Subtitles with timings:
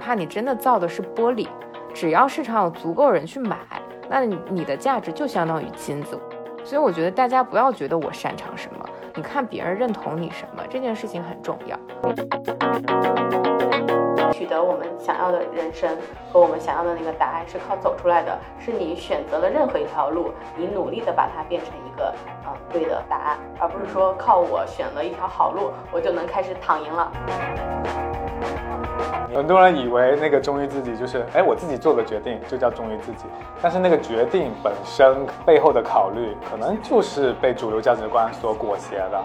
[0.00, 1.46] 怕你真的造的是玻璃，
[1.92, 3.58] 只要市场有足够人去买，
[4.08, 6.18] 那你的价值就相当于金子。
[6.64, 8.84] 所以我觉得大家不要觉得我擅长什么，
[9.14, 11.78] 你看别人认同你什么，这件事情很重要。
[14.32, 15.96] 取得我们想要的人生
[16.32, 22.14] 和我们想要的那个答案是靠走出来的，是你选择了任何一条路，你努力的把它变成一个
[22.46, 27.12] 嗯对的答案，而不是说靠我选了一条好路，我就能开始躺赢了。
[29.34, 33.24] 很多人以为那个忠于自己就是哎我自己做的决定就叫忠于自己，
[33.62, 39.24] 但是那个决定本身背后的考虑，可能就是被主流价值观所裹挟的。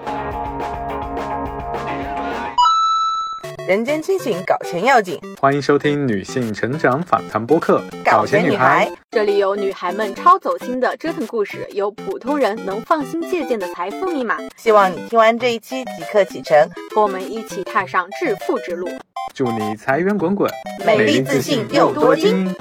[3.67, 5.19] 人间清醒，搞钱要紧。
[5.41, 14.37] 欢迎收听女性成长访谈播客《搞钱女孩》，这里有女孩们超走心的折腾故事，有普通人能放心借鉴的财富密码。
[14.55, 18.87] 希望你听完这一期即刻启程，和我们一起踏上致富之路。
[19.33, 20.49] 祝你财源滚滚，
[20.85, 22.53] 美丽自信又多金。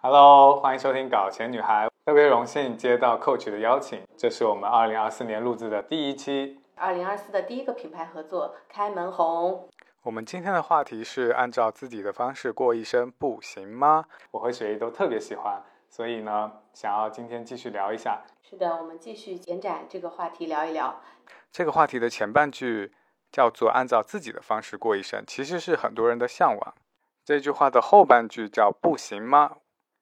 [0.00, 6.60] Hello，欢迎收听《搞钱女孩》，特别荣幸接到 Coach 的邀请，这是我们二零二四年录制的第一期。
[6.74, 9.68] 二零二四的第一个品牌合作开门红。
[10.02, 14.04] 我们今天的话题是按照自己的方式过一生，不行吗？
[14.32, 18.22] 我和雪姨都特别喜欢，所以呢，想要今天继续聊一下。
[18.42, 21.00] 是的，我们继续延展这个话题聊一聊。
[21.52, 22.90] 这个话题的前半句
[23.32, 26.74] 叫做“按照自己的方式过一生”，其实是很多人的向往。
[27.24, 29.56] 这句话的后半句叫“不行吗”，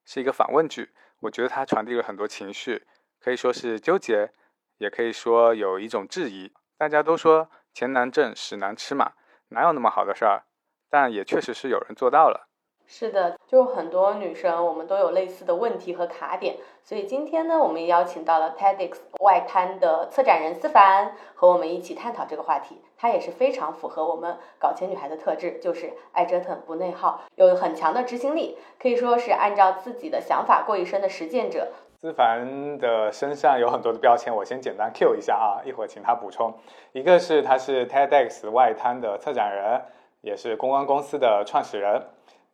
[0.04, 0.90] 是一个反问句。
[1.20, 2.86] 我觉得它传递了很多情绪，
[3.20, 4.32] 可以说是纠结，
[4.78, 6.52] 也可以说有一种质疑。
[6.76, 9.12] 大家都说钱难挣，屎难吃嘛，
[9.50, 10.42] 哪有那么好的事儿？
[10.88, 12.49] 但也确实是有人做到了。
[12.92, 22.82] 是的，就很多女生，我们都有类似的问题和卡点，所以今天呢，我们也邀请到了 TEDx 外滩的策展人思凡，和我们一起探讨这个话题。
[22.98, 31.68] 她也是非常符合我们搞钱女孩的特质，就是爱折腾不内耗，有很强的执行力，可以说是按照自己的想法过一生的实践者。
[32.00, 36.52] 思凡的身上有很多的标签，我先简单 Q 一下啊，一会儿请他补充。
[36.90, 39.80] 一个是他是 TEDx 外滩的策展人，
[40.22, 42.02] 也是公关公司的创始人，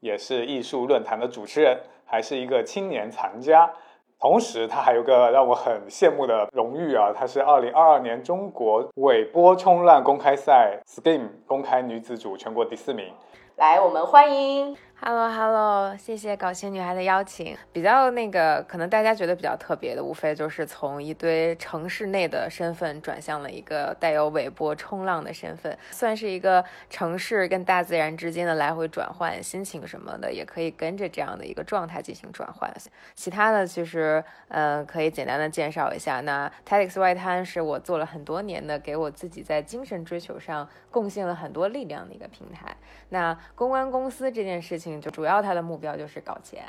[0.00, 3.70] 也是艺术论坛的主持人，还是一个青年藏家。
[4.18, 13.12] 同时，他还有个让我很羡慕的荣誉啊，他是二零二二年中国尾波冲浪公开赛 SKIM 公开女子组全国第四名。
[13.56, 17.54] 来，我们欢迎 Hello Hello，谢谢搞钱女孩的邀请。
[17.70, 32.72] 比较那个，可能大家觉得比较特别的，无非就是从一堆城市内的身份转向了一个带有尾波冲浪的身份，算是一个城市跟大自然之间的来回转换，心情什么的也可以跟着这样的一个状态进行转换。
[33.14, 36.22] 其他的其实，嗯、可以简单的介绍一下。
[36.22, 42.74] 那 TEDx 外滩是我做了很多年的，给我自己在精神追求上贡献了很多力量的一个平台。
[43.10, 44.85] 那公关公司这件事情。
[45.00, 46.64] 就主要他的目标就是搞钱，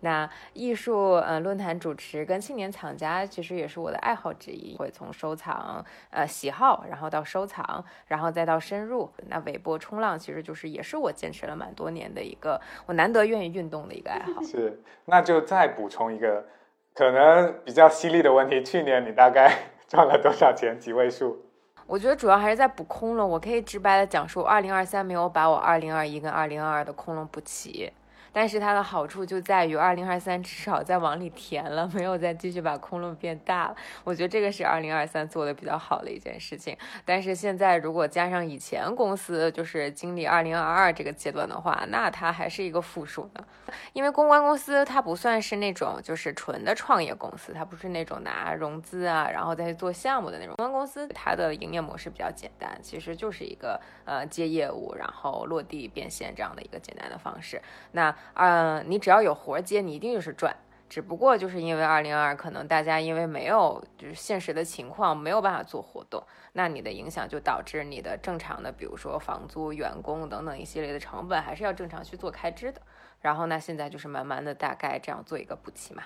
[0.00, 9.10] 那艺术呃论坛主持跟青年藏家其实也是我的爱好之一，会从收藏呃喜好，然后到收藏，然后再到深入。
[9.28, 14.42] 那尾波冲浪其实就是也是我坚持了蛮多年的一个我难得愿意运动的一个爱好。
[14.44, 16.46] 是，那就再补充一个
[16.94, 20.78] 可能比较犀利的问题：去年你大概 赚了多少钱？
[20.78, 21.43] 几位数？
[21.86, 23.26] 我觉得主要还是在补空了。
[23.26, 27.92] 我可以直白的讲述，二零二三没有把我二零二一跟二零二二的空窿补齐，
[28.34, 33.76] 但是它的好处就在于二零二三至少在往里填了，没有再继续把空窿变大了。
[34.02, 36.76] 我觉得这个是二零二三做的比较好的一件事情。
[37.04, 43.44] 但是现在如果加上以前公司就是经历二零二二这个阶段的话，那它还是一个负数呢。
[43.92, 50.54] 因为公关公司它不算是那种就是纯的创业公司，它不是那种拿融资啊，然后再去做项目的那种。
[50.56, 57.60] 公关公司它的营业模式比较简单，其实就是一个呃接业务，然后落地变现这样的一个简单的方式。
[57.92, 60.56] 那嗯、你只要有活接，你一定就是赚。
[60.88, 72.80] 只不过就是因为二零二，可能大家因为没有就是现实的情况没有办法做活动，那你的影响就导致你的正常的，比如说房租、员工等等一系列的成本还是要正常去做开支的。
[73.20, 76.04] 然后那现在就是慢慢的大概这样做一个补齐嘛。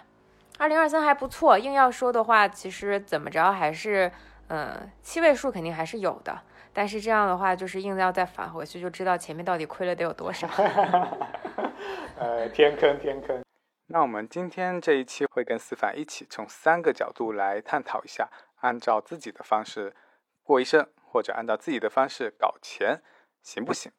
[0.57, 4.11] 二零二三还不错，硬要说的话，其实怎么着还是
[4.47, 6.41] 嗯七位数肯定还是有的。
[6.79, 10.47] 但是这样的话，就是硬要再返回去，就知道前面到底亏了得有多少。
[12.17, 13.43] 呃， 天坑天坑。
[13.89, 18.31] 那我们今天这一期会跟思凡一起从三个角度来探讨一下，
[18.61, 19.93] 按照自己的方式
[20.45, 23.03] 过一生，或者按照自己的方式搞钱，
[23.43, 23.91] 行不行？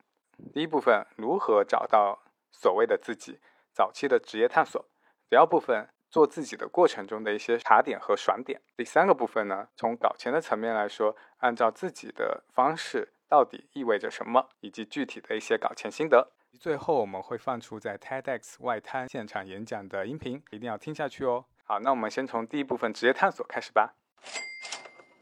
[0.53, 2.17] 第一部分，如何找到
[2.49, 3.41] 所谓的自己，
[3.73, 4.85] 早期的职业探索；
[5.29, 16.31] 第二部分，做自己的过程中的一些卡点和爽点；第三个部分呢，从搞钱的层面来说，按照自己的方式到底意味着什么，以及具体的一些搞钱心得。
[16.59, 21.45] 最后我们会放出在 TEDx 外滩现场演讲的音频，一定要听下去哦。
[21.63, 23.93] 好，那我们先从第一部分职业探索开始吧。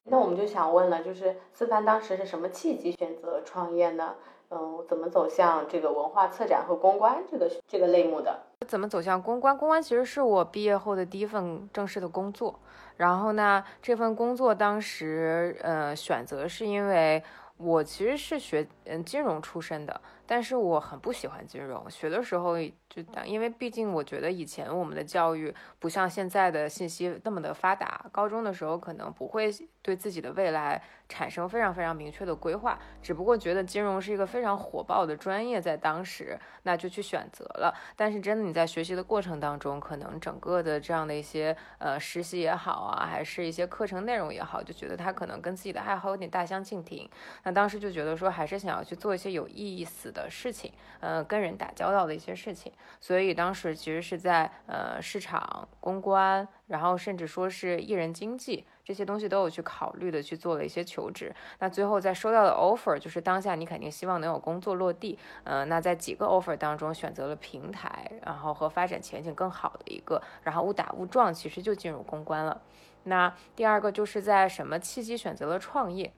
[0.05, 4.15] 那我们就想问了，就是思凡当时是什么契机选择创业呢？
[4.49, 8.46] 嗯，怎么走向这个文化策展和公关这个这个类目的？
[8.65, 9.55] 怎么走向公关？
[9.55, 12.59] 公关其实是我毕业后的第一份正式的工作。
[12.95, 17.23] 然后呢，这份工作当时呃选择是因为
[17.57, 20.01] 我其实是学嗯金融出身的。
[20.25, 22.55] 但是我很不喜欢金融，学的时候
[22.89, 29.49] 就当，因为毕竟我觉得以前我们的教育不像现在的信息那么的发达，高中的时候可能不会
[29.81, 37.73] 对自己的未来产生非常非常明确的规划，只不过觉得金融是一个非常火爆的专业，在当时那就去选择了。
[37.95, 47.09] 但是真的你在学习的过程当中，可能整个的这样的一些呃实习也好啊，还是一些课程内容也好，就觉得它可能跟自己的爱好有点大相径庭。
[47.43, 50.07] 那当时就觉得说，还是想要去做一些有意思。
[50.07, 61.33] 的事情，呃，跟人打交道的一些事情，所以当时其实是在呃市场公关，然后甚至说是艺人经济这些东西都有去考虑的，去做了一些求职。
[61.59, 72.61] 那最后在收到的 offer，就是当下你肯定希望能有工作落地，嗯，那在几个 offer 当中选择了平台，然后和发展前景更好的一个，然后误打误撞，其实就进入公关了。
[73.03, 76.11] 那第二个就是在什么契机选择了创业？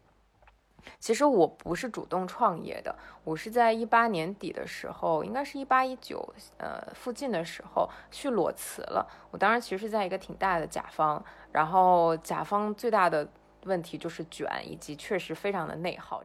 [0.99, 9.07] 其实我不是主动创业的，我是在一八年底的时候，应该是一八一九呃附近的时候去裸辞了。
[9.31, 13.27] 我当时其实在一个挺大的甲方，然后甲方最大的
[13.65, 16.23] 问题就是卷，以及确实非常的内耗，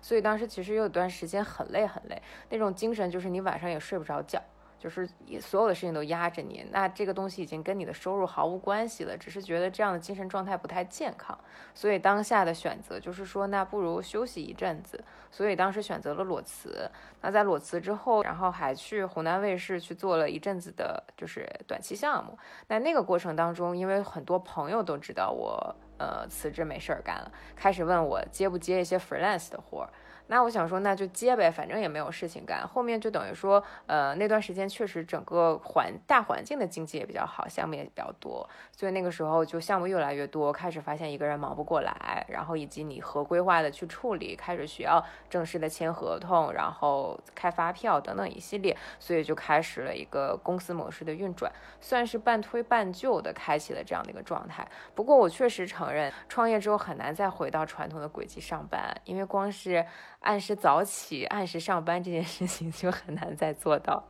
[0.00, 2.20] 所以当时其实有段时间很累很累，
[2.50, 4.42] 那种精神就是你晚上也睡不着觉。
[4.82, 5.08] 就是
[5.40, 11.38] 所有的事情都压着你，那这个东西已经跟你的收入毫无关系了，只是觉得这样的精神状态不太健康，
[11.72, 16.90] 所以当下的选择就是说，那不如休息一阵子，所以当时选择了裸辞。
[17.20, 22.36] 那在裸辞之后，然后还去湖南卫视去做了一阵子的，就是短期项目。
[22.66, 29.90] 那那个过程当中，因为很多朋友都知道我呃辞职没事儿干了，开始问我接不接一些 freelance 的活儿。
[30.32, 32.66] 那我想说，那就接呗，反正也没有事情干。
[32.66, 54.66] 后面就等于说，呃，那段时间确实整个环大环境的经济也比较好，项目也比较多，所以那个时候就项目越来越多，开始发现一个人忙不过来，然后以及你合规化的去处理，开始需要正式的签合同，然后开发票等等一系列，所以就开始了一个公司模式的运转，算是半推半就的开启了这样的一个状态。
[54.94, 59.84] 不过我确实承认，创业之后很难再回到传统的轨迹上班，因为光是。
[60.22, 64.02] 按时早起、按时上班这件事情就很难再做到。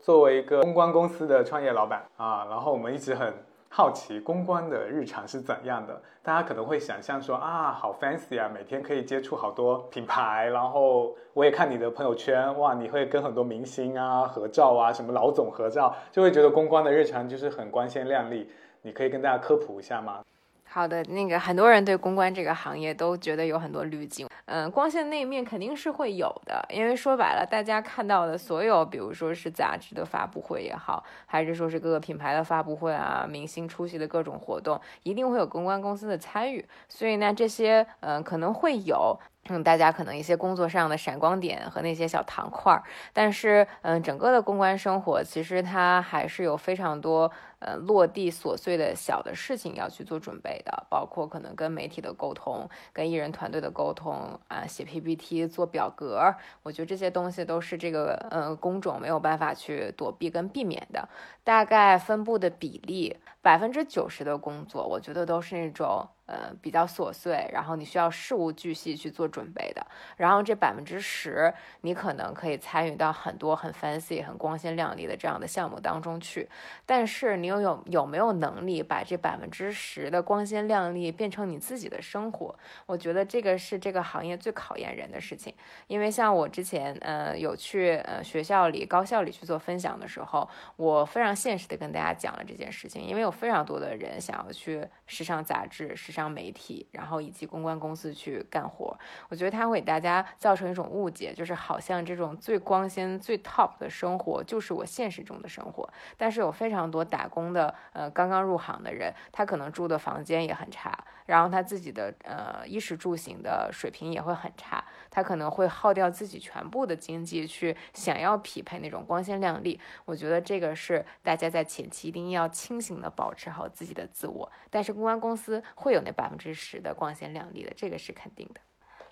[0.00, 3.34] 作为一个公关公司的创业老板啊，然后我们一直很
[3.68, 6.00] 好奇公关的日常是怎样的。
[6.22, 18.50] 大家可能会想象说啊，好 fancy 啊，每天可以接触好多品牌，然后我也看你的朋友圈，哇，你会跟很多明星啊合照啊，什么老总合照，就会觉得公关的日常就是很光鲜亮丽。
[18.82, 20.20] 你可以跟大家科普一下吗？
[20.68, 39.18] 好的，那个很多人对公关这个行业都觉得有很多滤镜，嗯，光鲜那一面肯定是会有的，因为说白了，大家看到的所有，比如说是杂志的发布会也好，还是说是各个品牌的发布会啊，明星出席的各种活动，一定会有公关公司的参与，所以呢，这些嗯可能会有。
[39.48, 42.82] 嗯，大家可能一些工作上的闪光点和那些小糖块儿，
[43.12, 61.08] 但是嗯，整个的公关生活其实它还是有非常多呃落地琐碎的小的事情要去做准备的，包括可能跟媒体的沟通、跟艺人团队的沟通啊，写 PPT、做表格，我觉得这些东西都是这个呃工种没有办法去躲避跟避免的。
[61.44, 66.08] 大概分布的比例，百分之九十的工作，我觉得都是那种。
[66.26, 69.86] 呃，比较琐碎，然后你需要事无巨细去做准备的。
[70.16, 76.48] 然后这百分之十，你可能可以参与到很多很 fancy、很光鲜亮丽的这样的项目当中去。
[76.84, 82.52] 但是你有有有没有能力把这百分之十的光鲜亮丽变成你自己的生活？
[82.86, 85.54] 我觉得这个是这个行业最考验人的事情。
[85.86, 105.88] 因为像我之前呃有去呃学校里、高校里去做分享的时候，我非常现实的跟大家讲了这件事情，因为我非常多的人想要去时尚杂志、时尚媒体，然后以及公关公司去干活，我觉得它会给大家造成一种误解，就是好像这种最光鲜、最 top 的生活就是我现实中的生活。
[106.16, 119.78] 但是有非常多打工的，呃，刚刚入行的人，他可能住的房间也很差，然后他自己的呃衣食住行的水平也会很差，他可能会耗掉自己全部的经济去想要匹配那种光鲜亮丽。
[120.04, 126.12] 我觉得这个是大家在前期一定要清醒的保持好自己的自我，但是公关公司会有那。
[126.16, 128.60] 百分之十的光鲜亮丽的，这个是肯定的。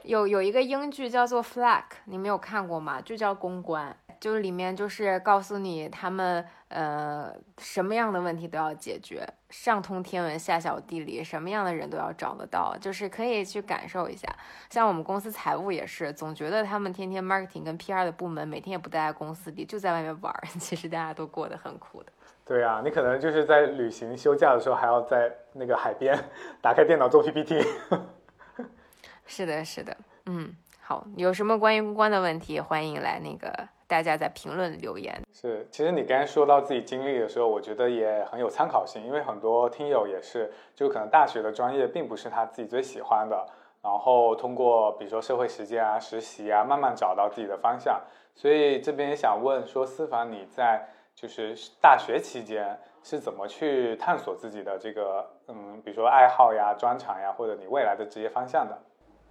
[0.05, 3.01] 有有一个英剧叫做《Flack》，你们有看过吗？
[3.01, 14.29] 就叫公关，就是里面就是告诉你他们呃什么样的问题都要解决，上通天文下晓地理，什么样的人都要找得到，就是可以去感受一下。
[14.69, 22.13] 像我们公司财务也是，总觉得他们天天 marketing 跟 PR 的部门每天也不待在公司里，就在外面玩， 其实大家都过得很苦的。
[22.45, 26.15] 对啊，你可能就是在旅行休假的时候，还要在那个海边
[26.61, 27.65] 打开电脑做 PPT。
[29.27, 33.53] 是的，是的，嗯，好，有什么关于公关的问题，欢迎来那个
[33.87, 35.19] 大家在评论留言。
[35.33, 43.47] 是，其实你刚才说到自己经历的时候，我觉得也很有参考性，因为很多听友也是，就可能大学的专业并不是他自己最喜欢的，
[43.83, 48.01] 然后通过比如说社会实践啊、实习啊，慢慢找到自己的方向。
[48.35, 58.77] 所以这边也想问说，思凡你在就是大学期间是怎么去探索自己的这个嗯，比如说爱好呀、专长呀，或者你未来的职业方向的？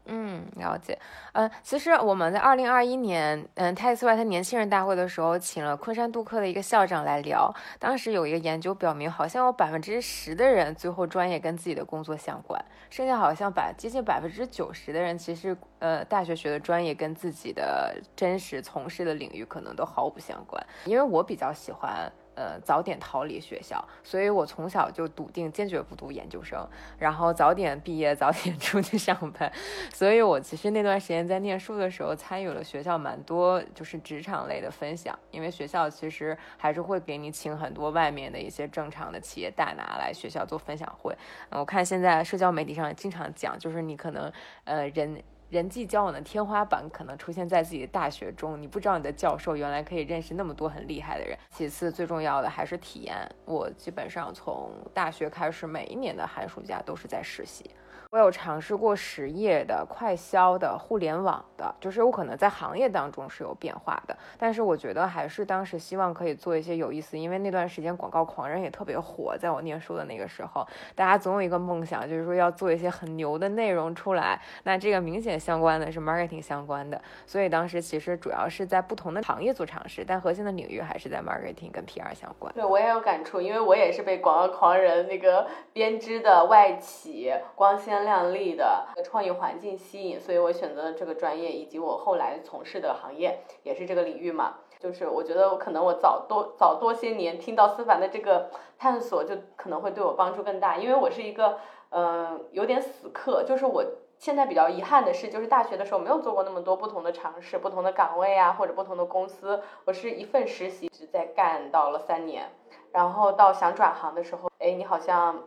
[0.05, 0.97] 嗯，了解。
[1.31, 7.53] 嗯，其实我们在二零二一年，嗯，泰斯外他年轻人大会的时候，请了昆山杜克的一个校长来聊。
[7.79, 20.61] 当时有一个研究表明，好像有百分之十的人最后专业跟自己的工作相关，剩下好像百接近百分之九十的人，其实呃大学学的专业跟自己的真实从事的领域可能都毫不相关。
[20.85, 22.11] 因为我比较喜欢。
[22.35, 29.51] 呃，早点逃离学校，所以我从小就笃定坚决不读研究生，然后早点毕业，早点 出去上班。
[29.93, 41.15] 所以我其实那段时间在念书的时候，参与了学校蛮多就是职场类的分享，因为学校其实还是会给你请很多外面的一些正常的企业大拿来学校做分享会。
[41.49, 44.31] 我看现在社交媒体上经常讲，就是你可能
[44.63, 45.21] 呃人。
[45.53, 51.37] 人际交往的天花板可能出现在自己的大学中，你不知道你的教授原来可以认识那么多很厉害的人。
[51.51, 53.15] 其次，最重要的还是体验。
[53.45, 57.69] 我基本上从大学开始，每一年的寒暑假都是在实习。
[58.13, 74.39] 我有尝试过实业的、快销的、互联网的，就是我可能在行业当中是有变化的，但是我觉得还是当时希望可以做一些有意思，因为那段时间广告狂人也特别火，在我念书的那个时候，大家总有一个梦想，就是说要做一些很牛的内容出来。
[74.61, 82.53] 那这个明显相关的是 marketing 相关的，所以当时其实主要是在不同的行业做尝试，但核心的领域还是在 marketing 跟 PR 相关。
[82.53, 88.02] 对我也有感触，因为我也是被广告狂人那个编织的外企光鲜。
[88.03, 94.55] 亮丽的创意环境吸引，所以我选择了这个专业，以及我后来从事的行业也是这个领域嘛。
[94.79, 100.75] 就是我觉得我可能我早多早多些年听到思凡的这个探索，就可能会对我帮助更大。
[100.75, 101.57] 因为我是一个
[101.91, 103.81] 嗯有点死磕，就是我
[104.17, 109.61] 现在比较遗憾的是，就是大学的时候没有做过那么多不同的尝试、不同的岗位啊，或者不同的公司。
[109.85, 112.51] 我是一份实习一直在干到了三年，
[112.91, 115.43] 然后到想转行的时候，哎，你好像。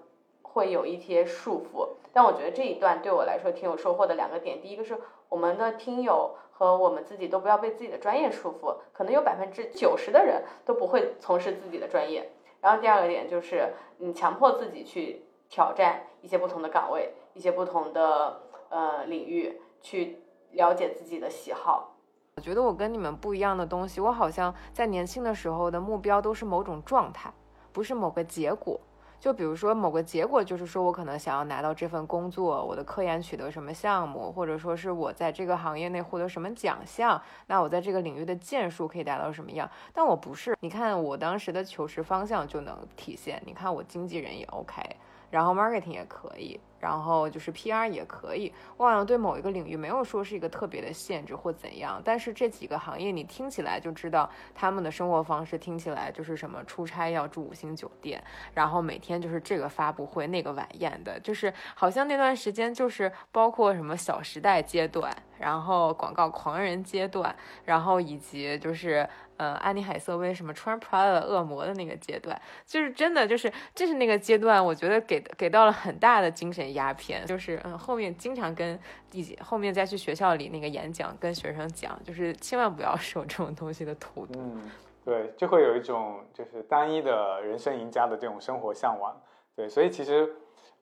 [0.56, 4.62] 会有一些束缚，但我觉得这一段对我来说挺有收获的两个点。
[4.62, 4.98] 第一个是
[5.28, 12.32] 我们的听友和我们自己都不要被自己的专业束缚，可能有百分之九十的人都不会从事自己的专业。
[12.62, 20.22] 然后第二个点就是，你强迫自己去挑战一些不同的岗位，一些不同的呃领域，去
[20.52, 21.92] 了解自己的喜好。
[22.36, 27.30] 我觉得我跟你们不一样的东西，我好像在年轻的时候的目标都是某种状态，
[27.74, 28.80] 不是某个结果。
[29.18, 39.68] 就比如说某个结果，就是说我可能想要拿到这份工作，我的科研取得什么项目，或者说是我在这个行业内获得什么奖项，那我在这个领域的建树可以达到什么样？
[39.92, 43.42] 但我不是，你看我当时的求职方向就能体现。
[43.44, 44.82] 你看我经纪人也 OK，
[45.30, 46.60] 然后 marketing 也可以。
[46.78, 76.66] 然后就是 PR 也可以，我好像对某一个领域没有说是一个特别的限制或怎样，但是这几个行业你听起来就知道他们的生活方式，听起来就是什么出差要住五星酒店，然后每天就是这个发布会那个晚宴的，就是好像那段时间就是包括什么小时代阶段，然后广告狂人阶段，然后以及就是呃安妮海瑟薇什么穿 Prada 恶魔的那个阶段，就是真的就是这是那个阶段，我觉得给给到了很大的精神。
[76.74, 78.78] 鸦片就是嗯，后面经常跟
[79.12, 84.34] 一姐后面再去学校里那个演讲，跟学生讲，就是千万不要受这种东西的荼毒。
[84.36, 84.70] 嗯，
[85.04, 89.16] 对，就会有一种就是单一的人生赢家的这种生活向往。
[89.54, 90.28] 对，所以其实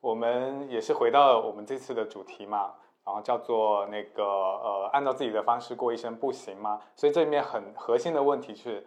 [0.01, 2.73] 我们也是回到我们这次的主题嘛，
[3.05, 6.81] 然后叫做那个呃，按照自己的方式过一生不行吗？
[6.95, 8.85] 所以这里面很核心的问题是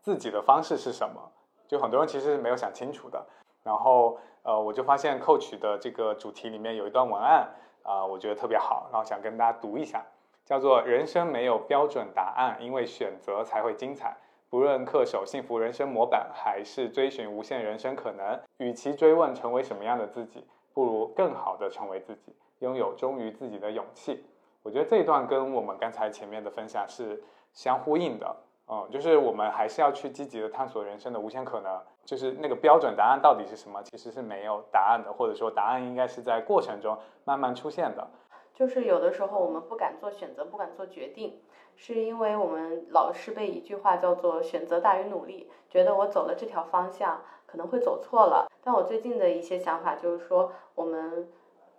[0.00, 1.20] 自己的方式是什么？
[1.66, 3.26] 就很多人其实是没有想清楚的。
[3.64, 7.48] 然后，呃，我就发现 Coach 的这个主题里面有一段文案
[7.82, 10.06] 啊，我觉得特别好，然后想跟大家读一下，
[10.44, 14.16] 叫做“人生没有标准答案，因为选择才会精彩。
[14.48, 20.46] 不论恪守幸福人生模板，还是追寻无限人生可能，与其追问成为什么样的自己，
[20.76, 24.22] 不如更好的成为自己，拥有忠于自己的勇气。”
[24.62, 27.22] 我觉得这一段跟我们刚才前面的分享是
[27.54, 28.36] 相呼应的。
[28.68, 31.80] 嗯，就是我们还是要去积极的探索人生的无限可能。
[32.04, 38.06] 就是那个标准答案到底是什么，其实是没有答案的，或者说答案应该是在过程中慢慢出现的。
[38.52, 41.40] 就是有的时候我们不敢做选择，不敢做决定，
[41.76, 48.50] 是因为我们老是被一句话叫做“选择大于努力”，觉得我走了这条方向可能会走错了。
[48.66, 51.28] 但我最近的一些想法就是说，我们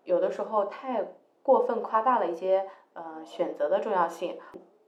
[0.06, 1.06] 有的时候太
[1.44, 4.40] 过分夸大了一些呃选择的重要性。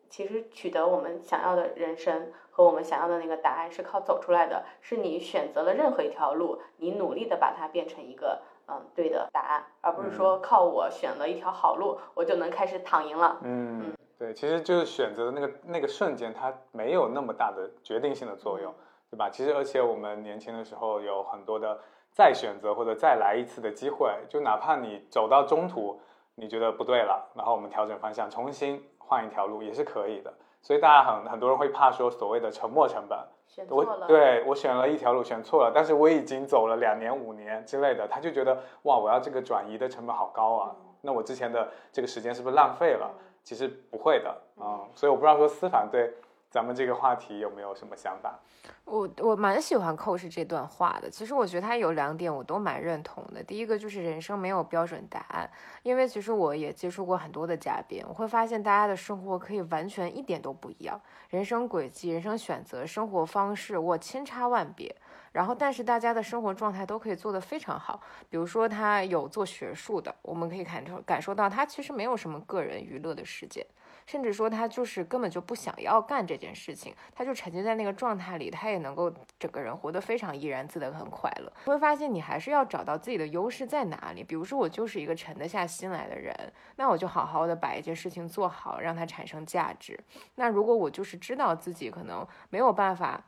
[0.09, 13.39] 其实取得我们想要的人生和我们想要的那个答案是靠走出来的，是你选择了任何一条路，你努力的把它变成一个嗯对的答案，而不是说靠我选了一条好路，我就能开始躺赢了。
[13.43, 18.73] 嗯，对，其实就是选择的那个那个瞬间，它没有那么大的决定性的作用，
[19.11, 19.29] 对吧？
[19.29, 21.79] 其实而且我们年轻的时候有很多的
[22.11, 25.99] 再选择或者再来一次的机会，就哪怕你走到中途
[26.35, 28.83] 你觉得不对了，然后我们调整方向，重新。
[29.09, 43.11] 换一条路也是可以的，所以大家很很多人会怕说所谓的沉没成本，选错了，对我选了一条路选错了，但是我已经走了两年五年之类的，他就觉得哇，我要这个转移的成本好高啊，那我之前的这个时间是不是浪费了？
[43.43, 46.13] 其实不会的，嗯，所以我不知道说思凡对。
[46.49, 48.39] 咱们这个话题有没有什么想法？
[48.85, 51.07] 我我蛮喜欢寇氏这段话的。
[51.07, 53.43] 其实我觉得他有两点我都蛮认同的。
[53.43, 55.49] 第一个就是人生没有标准答案，
[55.83, 64.95] 因为其实我也接触过很多的嘉宾，我会发现大家的生活可以完全一点都不一样，人生轨迹、人生选择、生活方式，我千差万别。
[65.31, 68.01] 然后，但是大家的生活状态都可以做得非常好。
[68.31, 73.63] 比如说，他有做学术的，我们可以感受感受到他其实没有什么个人娱乐的时间。
[74.09, 81.53] 甚至说他就是根本就不想要干这件事情，他就沉浸在那个状态里，他也能够整个人活得非常怡然自得，很快乐。
[81.65, 84.23] 会发现你还是要找到自己的优势在哪里。
[84.23, 86.35] 比如说我就是一个沉得下心来的人，
[86.77, 89.99] 那我就好好的把一件事情做好，让它产生价值。
[90.33, 93.23] 那如果我就是知道自己可能没有办法。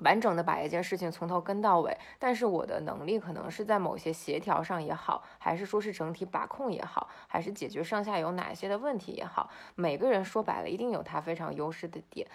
[0.00, 12.26] 完整的把一件事情从头跟到尾，但是我的能力可能是在某些协调上也好，还是说是整体把控也好，还是解决上下游哪些的问题也好，每个人说白了一定有他非常优势的点。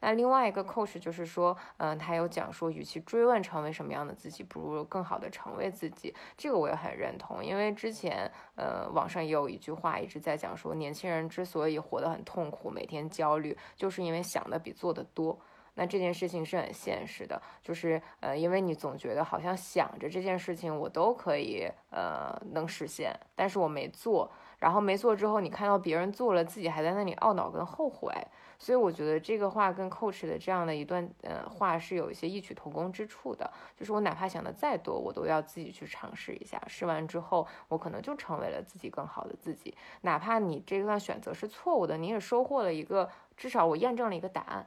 [0.00, 6.14] 那另外一个 coach 就是说，嗯，他有讲说，与其追问成为什么样的自己，不如更好的成为自己。
[6.36, 15.38] 这个我也很认同，因为之前，呃，网上也有一句话一直在讲说，年轻人之所以活得很痛苦，每天焦虑，就是因为想的比做的多。
[15.76, 28.10] 那这件事情是很现实的，就是呃，因为你总觉得好像想着这件事情我都可以呃能实现，但是我没做，然后没做之后，你看到别人做了，自己还在那里懊恼跟后悔，
[28.58, 44.66] 所以我觉得这个话跟 coach 的这样的一段呃话是有一些异曲同工之处的，就是我哪怕想的再多，我都要自己去尝试一下，试完之后，我可能就成为了自己更好的自己，哪怕你这段选择是错误的，你也收获了一个，至少我验证了一个答案。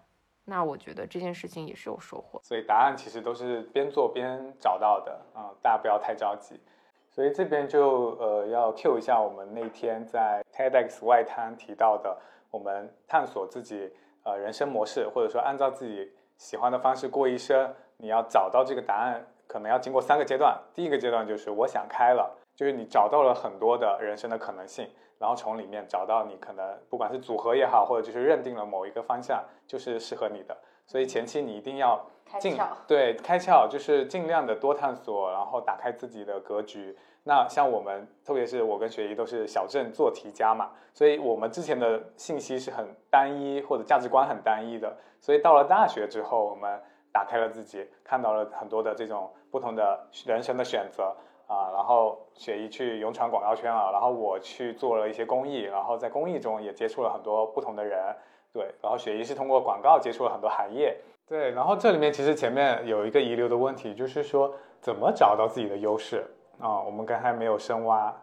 [0.49, 6.59] 那我觉得这件事情也是有收获，所以答案其实都是边做边找到的啊，大家不要太着急。
[7.12, 12.17] 所以这边就呃要 Q 一下我们那天在 TEDx 外滩提到的，
[12.49, 13.91] 我们探索自己
[14.23, 20.57] 呃人生模式，或者说按照自己喜欢的方式过一生，你要找到这个答案，可能要经过三个阶段。
[20.73, 24.85] 第一个阶段就是我想开了，就是你找到了很多的人生的可能性。
[25.17, 32.05] 然后从里面找到你可能不管是组合也好，或者就是认定了某一个方向就是适合你的，所以前期你一定要
[32.37, 36.97] 尽对开窍，就是尽量的多探索，然后打开自己的格局。
[37.23, 51.13] 那像我们，特别是我跟雪姨都是小镇做题家嘛，所以我们之前的信息是很单一或者价值观很单一的，所以到了大学之后，我们打开了自己，看到了很多的这种不同的人生的选择。
[51.49, 58.15] 啊，然后雪姨去勇闯广告圈了，然后我去做了一些公益，然后在公益中也接触了很多不同的人，
[58.53, 60.95] 对，然后雪姨是通过广告接触了很多行业，
[61.27, 66.23] 对，然后这里面其实前面有一个遗留的问题，就是说怎么找到自己的优势
[66.59, 66.79] 啊？
[66.83, 68.15] 我们刚才没有深挖，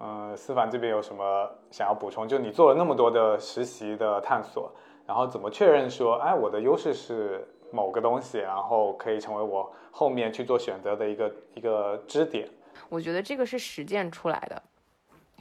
[0.00, 2.28] 嗯，思凡这边有什么想要补充？
[2.28, 4.70] 就你做了那么多的实习的探索，
[5.04, 12.48] 然后怎么确认说，哎，我的优势是某个东西，然后可以成为我后面去做选择的一个一个支点？
[12.88, 14.62] 我觉得这个是实践出来的。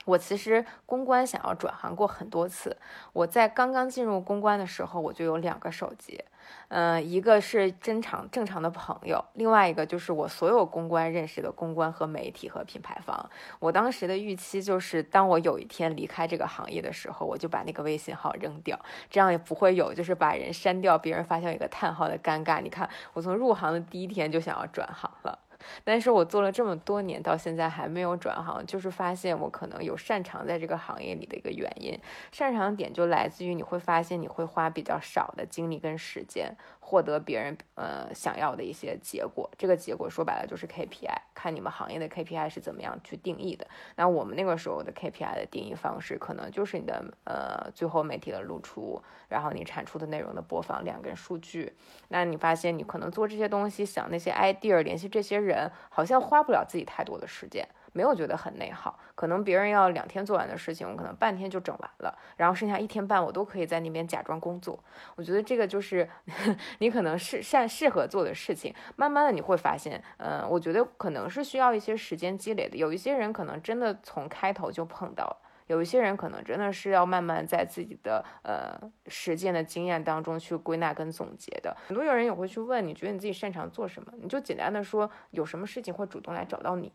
[0.06, 2.78] 我其实公关想要转行过很多次。
[3.12, 6.24] 我在刚刚进入公关的时候，我就有两个手机，
[6.70, 13.30] 嗯，一个是正常正常的朋友，另外一个就是我所有公关认识的公关和媒体和品牌方。
[13.60, 18.80] 我当时的预期就是，当我有一天离开这个行业的时候，我就把那个微信号扔掉，
[19.10, 22.62] 这样也不会有就是把人删掉，别人发现一个叹号的尴尬。
[22.62, 25.38] 你看，我从入行的第一天就想要转行了。
[25.84, 31.98] 但是我做了这么多年，到现在还没有转行，就是发现我可能有擅长在这个行业里的一个原因。
[32.32, 36.56] 擅长点就来自于你会发现你会花比较少的精力跟时间。
[36.90, 43.68] 获得别人呃想要的一些结果，这个结果说白了就是 KPI，看你们行业的 KPI 是怎么样去定义的。
[43.98, 51.74] 那我们那个时候的 KPI 的定义方式，可能就是你的呃最后媒体的露出，然后你产出的内容的播放量跟数据。
[52.08, 57.68] 那你发现你可能做这些东西，想那些 idea，联系这些人，好像花不了自己太多的时间。
[57.94, 64.78] 没有觉得很内耗，可能别人要两天做完的事情，我可能半天就整完了，然后剩下一天半我都可以在那边假装工作。
[65.16, 66.08] 我觉得这个就是
[66.80, 68.74] 你可能是善适合做的事情。
[68.96, 72.78] 慢慢的你会发现，嗯，我觉得可能是需要一些时间积累的。
[72.78, 81.76] 有一些人可能真的从开头就碰到了，有一些人可能真的是要慢慢在自己的呃实践的经验当中去归纳跟总结的。
[81.88, 84.12] 很多有人也会去问，你觉得你自己擅长做什么？
[84.22, 86.94] 你就简单的说，有什么事情会主动来找到你。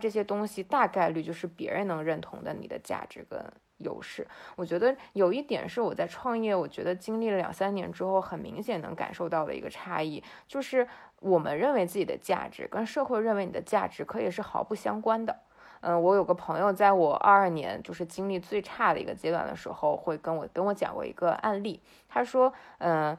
[0.00, 3.42] 这些东西大概率就是别人能认同的你的价值跟
[3.78, 4.26] 优势。
[4.54, 10.86] 我觉得有一点是我在创业，我觉得经历了两三年之后，很明显能感受到的一个差异，就是
[11.20, 15.34] 我们认为自己的价值跟社会认为你的价值可以是毫不相关的。
[15.80, 21.82] 嗯，我有个朋友，在我二二年就是经历最差的一个阶段的时候，会跟我跟我讲过一个案例。
[22.06, 23.16] 他说，嗯。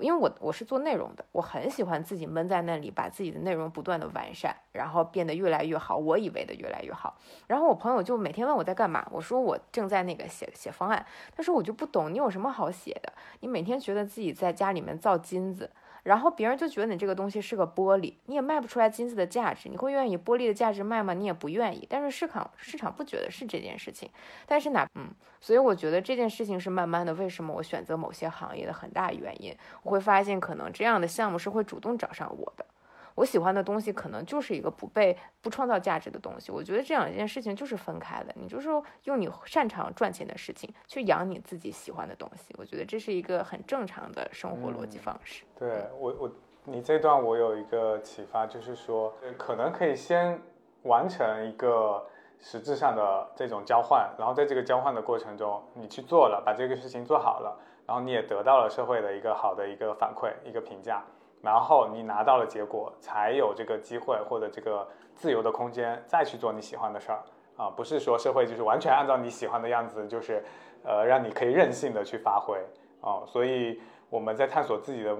[0.00, 7.18] 因为我我是做内容的，我很喜欢自己闷在那里，把自己的内容不断的完善，然后变得越来越好，我以为的越来越好。
[7.46, 11.04] 然后我朋友就每天问我在干嘛，我说我正在那个写写方案。
[11.36, 15.70] 他说我就不懂你有什么好写的，你每天觉得自己在家里面造金子。
[16.02, 21.14] 然后别人就觉得你这个东西是个玻璃，你也卖不出来金子的价值，你会愿意玻璃的价值卖吗？
[21.14, 21.86] 你也不愿意。
[21.88, 24.10] 但是市场市场不觉得是这件事情，
[24.46, 25.08] 但是哪嗯，
[25.40, 27.14] 所以我觉得这件事情是慢慢的。
[27.14, 32.66] 为什么我选择某些行业的很大原因，我会发现可能这样的项目是会主动找上我的。
[33.14, 36.50] 我喜欢的东西可能就是一个不被不创造价值的东西。
[36.52, 38.32] 我觉得这两件事情就是分开的。
[38.34, 38.68] 你就是
[39.04, 42.54] 用你擅长赚钱的事情去养你自己喜欢的东西。
[42.58, 45.44] 我觉得这是一个很正常的生活逻辑方式。
[45.58, 46.32] 对我，我
[46.64, 50.40] 你这段我有一个启发，就是说可能可以先
[50.82, 52.04] 完成一个
[52.40, 61.04] 实质上的这种交换，然后在这个交换的过程中，你去做了，把这个事情做好了，然后你也得到了社会的一个好的一个反馈，一个评价。
[61.42, 67.20] 然后你拿到了结果，才有这个机会或者这个自由的空间再去做你喜欢的事儿
[67.56, 70.42] 啊，不是说社会就是完全按照你喜欢的样子，就是
[70.84, 72.56] 呃让你可以任性的去发挥
[73.00, 73.26] 啊。
[73.26, 75.16] 所以我们在探索自己的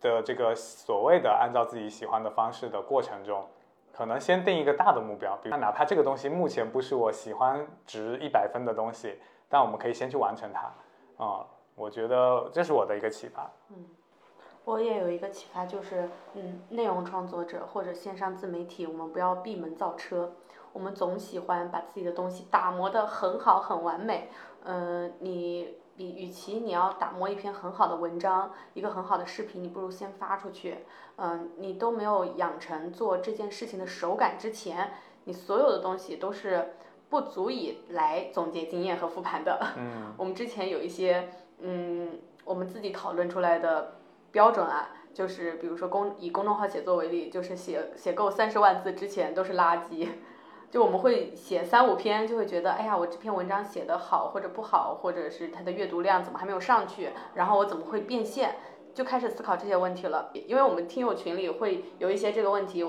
[0.00, 3.48] 的这个所谓的按照自己喜欢的方式的过程中，
[3.92, 11.46] 可能先定一个大的目标，比如哪怕这个东西目前不是我喜欢值一百分的东西，但我们可以先去完成它啊。
[11.74, 13.50] 我觉得这是我的一个启发。
[13.70, 13.76] 嗯。
[14.64, 20.34] 我也有一个启发，就是，嗯，内容创作者或者线上自媒体，我们不要闭门造车。
[20.72, 24.30] 我们总喜欢把自己的东西打磨得很好、很完美。
[24.64, 30.78] 嗯，你比与其你要打磨一篇很好的文章、一个很好的视频，你不如先发出去。
[31.16, 34.92] 嗯，你都没有养成做这件事情的手感之前，
[35.24, 36.74] 你所有的东西都是
[37.10, 39.58] 不足以来总结经验和复盘的。
[39.76, 43.96] 嗯， 我们之前有一些，嗯，我们自己讨论出来的。
[44.32, 50.08] 标准啊，就是比如说公以公众号写作为例，就是写写够三十万字之前都是垃圾，
[50.70, 58.56] 就我们会写三五篇，就会觉得哎呀，我这篇文章写的好或者不好，或者是它的阅读量怎么还没有上去，然后我怎么会变现，
[58.94, 60.30] 就开始思考这些问题了。
[60.32, 62.82] 因为我们听友群里会有一些这个问题，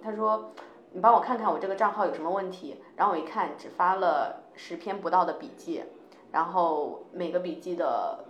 [0.00, 0.52] 他说
[0.92, 5.82] 你帮我看看我这个账号有什么问题，然后我一看只发了十篇不到的笔记，
[6.30, 8.26] 然后每个笔记的。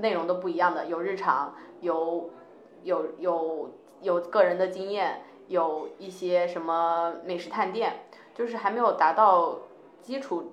[0.00, 2.30] 内容都不一样的，有日常，有
[2.82, 3.70] 有有
[4.00, 7.92] 有个人的经验，有一些什么美食探店，
[8.34, 9.58] 就是还没有达到
[10.00, 10.52] 基础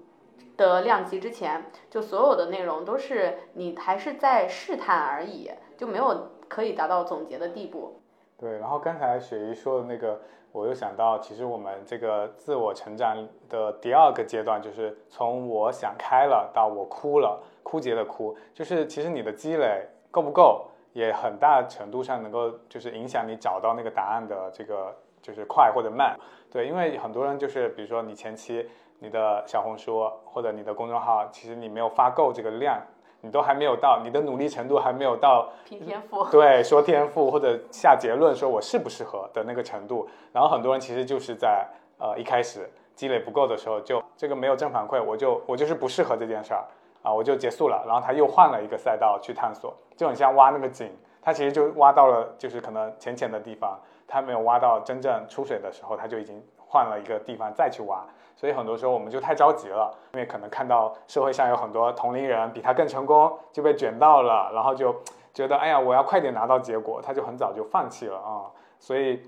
[0.57, 7.99] 的量级之前，就所有的内容都是你还是在试探而已，就没有可以达到总结的地步。
[8.37, 10.19] 对，然后刚才雪姨说的那个，
[10.51, 13.15] 我又想到，其实我们这个自我成长
[13.49, 17.41] 的第二个阶段，就是从我想开了到我哭了。
[17.63, 26.17] 枯竭的枯，就是其实你的积累够不够，也很大程度上能够就是影响你找到那个答案的这个就是快或者慢。
[26.51, 32.77] 对，因为很多人就是比如说你前期你的小红书或者你的公众号，其实你没有发够这个量，
[33.21, 40.07] 你都还没有到，你的努力程度还没有到凭天赋， 对，说天赋或者下结论说我适不适合的那个程度。
[40.33, 41.65] 然后很多人其实就是在
[41.97, 46.65] 呃一开始积累不够的时候，就这个没有正反馈，我就我就是不适合这件事儿。
[47.01, 58.05] 啊，我就结束了，然后他又换了一个赛道去探索，就很像挖那个井，他其实就挖到了就是可能浅浅的地方，他没有挖到真正出水的时候，他就已经换了一个地方再去挖。
[58.35, 64.95] 所以很多时候我们就太着急了，因为可能看到社会上有很多同龄人比他更成功，就被卷到了，然后就
[65.33, 68.49] 觉得哎呀，我要快点拿到结果，他就很早就放弃了啊。
[68.79, 69.21] 所以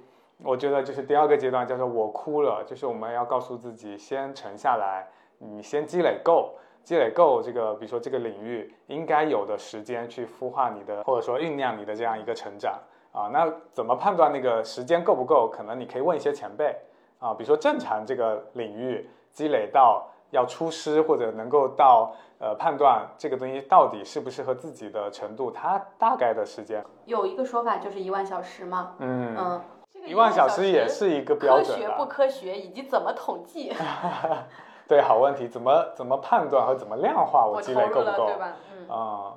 [0.44, 5.08] 我觉得就是第二个阶段叫做我哭了，就是我们要告诉自己先沉下来，
[5.38, 12.78] 你先积累够，积累够这个，比如说这个领域应该有的时间去孵化你的，或者说酝酿你的这样一个成长
[13.12, 13.30] 啊。
[13.32, 15.50] 那怎么判断那个时间够不够？
[15.52, 16.76] 可能你可以问一些前辈。
[17.20, 28.96] 啊，比如说正常这个领域积累到要出师或者能够到呃判断这个东西到底适不适合自己的程度，它大概的时间有一个说法就是一万小时嘛。
[29.00, 29.62] 嗯嗯，
[30.06, 33.72] 一万小时也是一个标准科学不科学以及怎么统计？
[34.88, 38.26] 对，好问题，怎么怎么判断和怎么量化我积累够不够？
[38.28, 38.54] 对吧？
[38.72, 39.34] 嗯啊，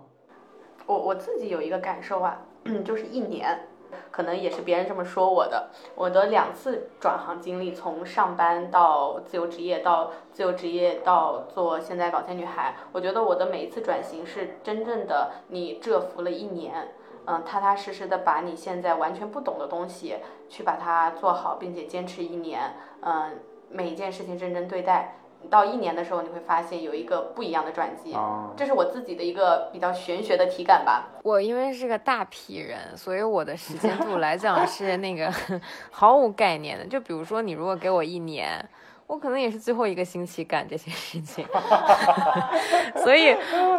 [0.86, 2.40] 我我自己有一个感受啊，
[2.84, 3.68] 就是一年。
[4.10, 5.70] 可能也是别人这么说我的。
[5.94, 16.94] 我的两次转行经历，从上班到自由职业，到自由职业到做现在搞钱女孩，我觉得我的每一次转型是真正的你蛰伏了一年，
[17.26, 20.16] 嗯，踏踏实实的把你现在完全不懂的东西
[20.48, 23.38] 去把它做好，并且坚持一年，嗯，
[23.70, 25.14] 每一件事情认真对待。
[25.50, 28.16] 到一年的时候，你会发现有一个不一样的转机，
[28.56, 31.08] 这是我自己的一个比较玄学的体感吧。
[31.22, 35.32] 我因为是个大批人，所以我的时间度来讲是那个
[35.90, 36.86] 毫无概念的。
[36.86, 38.68] 就比如说，你如果给我一年，
[39.06, 41.46] 我可能也是最后一个星期干这些事情。
[43.02, 43.36] 所以，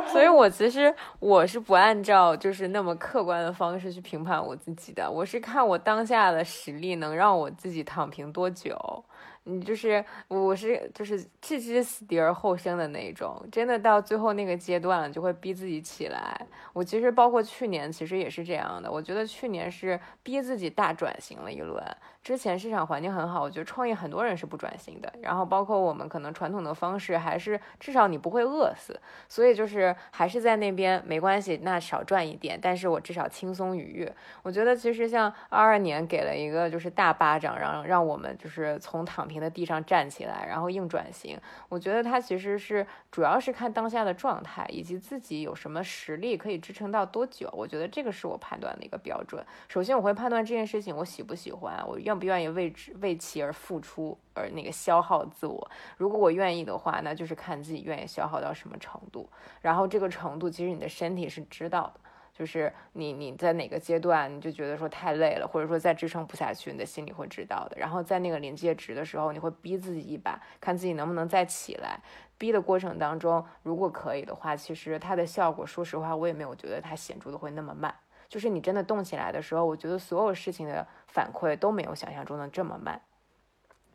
[0.08, 9.04] 所以我其实我是不按照就是那么客观的方式去评判我自己的，我是看我当下的实力能让我自己躺平多久。
[9.50, 16.46] 你就是我是就是置之死地而后生的那种，真的到最后那个阶段了，就会逼自己起来。
[16.74, 18.92] 我其实包括去年，其实也是这样的。
[18.92, 21.82] 我觉得去年是逼自己大转型了一轮。
[22.28, 25.14] 之前市场环境很好，我觉得创业很多人是不转型的。
[25.22, 29.00] 然后包括我们可能传统的方式，还是至少你不会饿死。
[29.30, 34.14] 所以就是还是在那边没关系，那少赚一点，但是我至少轻松愉悦。
[34.44, 41.40] 我觉得其实像二二年给了一个就是大巴掌，让让我们就是从躺平的地上站起来，然后硬转型。
[41.70, 47.50] 我觉得它其实是主要是看当下的状态，以及自己有什么实力可以支撑到多久。
[47.54, 49.42] 我觉得这个是我判断的一个标准。
[49.70, 52.17] 首先我会判断这件事情我喜不喜欢，我愿。
[52.18, 59.30] 不愿意为之为其而付出而那个消耗自我，如果我愿意的话，那就是看自己愿意消耗到什么程度。
[59.62, 62.00] 然后这个程度，其实你的身体是知道的，
[62.34, 67.78] 就是你你在哪个阶段你就觉得说太累了，或者说再支撑不下去，你的心里会知道的。
[67.78, 72.00] 然后在那个临界值的时候，你会逼自己一把，看自己能不能再起来。
[72.38, 77.94] 逼的过程当中，如果可以的话，其实它的效果，说实话，我也没有觉得它显著的会那么慢。
[78.30, 83.02] 就是你真的动起来的时候，我觉得所有事情的反馈都没有想象中的这么慢。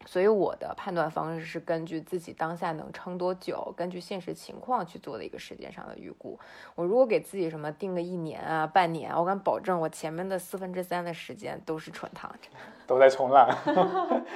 [0.05, 6.37] 所以我的判断方式是根据自己当下能撑多久，根据现实情况去做的一个时间上的预估。
[6.75, 12.49] 我如果给自己什么定个一年啊、半年，我敢保证我前面的四分之三的时间都是纯躺着，
[12.85, 13.49] 都在冲浪。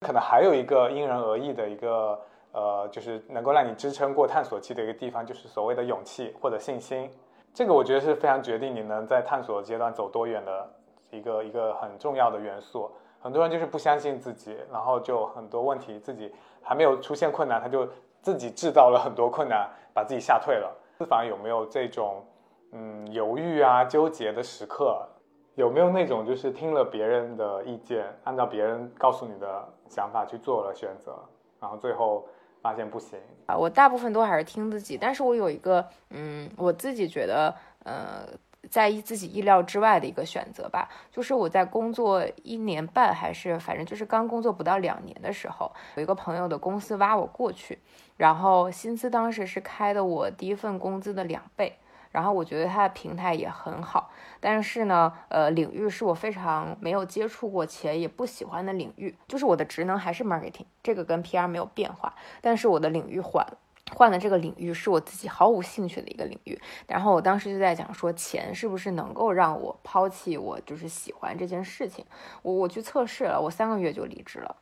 [0.00, 2.18] 可能还有一个因人而异的一个
[2.52, 7.10] 呃，就是能够让你支撑过探索期的一个地方，就是所谓的勇气或者信心。
[7.54, 10.68] 这个我觉得是非常决定你能在探索阶段走多远的
[11.10, 12.90] 一个一个很重要的元素。
[13.20, 17.88] 很多人就是不相信自己，然后就很多问题自己还没有出现困难，他就
[18.20, 20.76] 自己制造了很多困难，把自己吓退了。
[20.98, 22.24] 思凡有没有这种
[22.72, 25.06] 嗯犹豫啊、纠结的时刻？
[25.54, 31.16] 有没有那种就是听了别人的意见，按照别人告诉你的想法去做了选择，
[31.60, 32.26] 然后最后？
[32.64, 33.54] 发现不行啊！
[33.54, 38.26] 我大部分都还是听自己，但是我有一个，嗯，我自己觉得，呃，
[38.70, 47.78] 在意自己意料之外的一个选择吧，就是我在工作一年半，还是反正就是刚工作不到两年的时候，有一个朋友的公司挖我过去，
[48.16, 51.76] 然后薪资当时是开的我第一份工资的两倍。
[52.14, 63.58] 然后我觉得它的平台也很好，但是呢，呃，领域是我非常没有接触过且也不喜欢的领域，就是我的职能还是 marketing，这个跟 PR 没有变化，但是我的领域换了，
[63.96, 66.56] 换的这个领域是我自己毫无兴趣的一个领域。
[66.86, 72.04] 然后我当时就在讲说，钱是不是能够让我抛弃我就是喜欢这件事情？
[72.42, 74.54] 我我去测试了，我三个月就离职了。